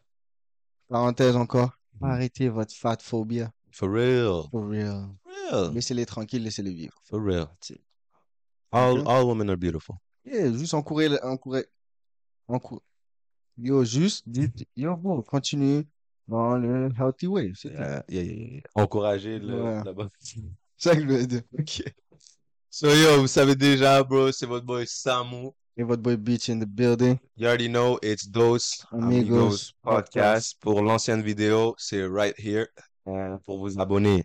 [0.88, 1.72] parenthèse encore,
[2.02, 3.52] arrêtez votre fat phobia.
[3.72, 4.44] For real.
[4.52, 5.10] For real.
[5.24, 5.74] For real.
[5.74, 7.02] Laissez-les tranquilles, laissez-les vivre.
[7.06, 7.48] For real.
[8.72, 9.96] All, all women are beautiful.
[10.24, 11.68] Yeah, juste encourager, encourager,
[12.48, 12.84] encourager.
[13.58, 15.86] Yo, juste dites, yo, bon, continue
[16.28, 17.52] dans le healthy way.
[17.64, 18.62] Yeah, yeah, yeah.
[18.76, 19.84] Encourager le, Ouais.
[19.84, 20.10] la bonne.
[20.78, 21.42] C'est ça que je veux dire.
[21.58, 21.84] Ok.
[22.70, 25.50] So yo, vous savez déjà, bro, c'est votre boy Samu.
[25.78, 27.18] Et votre boy Beach in the building.
[27.38, 30.58] You already know it's Dos Amigos Amigos Podcast.
[30.60, 32.68] Pour l'ancienne vidéo, c'est right here.
[33.06, 34.24] And pour vous abonner,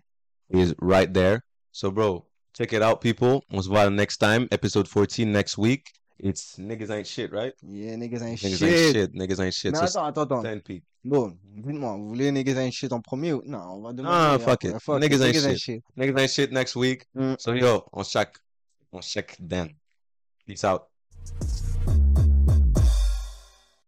[0.51, 1.41] is right there.
[1.71, 3.41] So bro, check it out, people.
[3.51, 5.85] On se voit next time, episode 14 next week.
[6.19, 7.53] It's niggas ain't shit, right?
[7.63, 8.61] Yeah, niggas ain't Niggas shit.
[8.61, 9.13] ain't shit.
[9.13, 9.71] Niggas ain't shit.
[9.71, 10.41] Mais attends, attends, attends.
[10.43, 10.83] 10 p.
[11.05, 13.41] Bon, dites-moi, vous voulez niggas ain't shit en premier ou...
[13.45, 14.15] Non, on va demander.
[14.15, 14.77] Ah, fuck it.
[14.79, 15.83] Fuck Niggas ain't niggas shit.
[15.97, 17.05] Niggas ain't shit next week.
[17.15, 17.35] Mm.
[17.39, 18.37] So yo, on check,
[18.91, 19.75] on check then.
[20.45, 20.89] Peace out.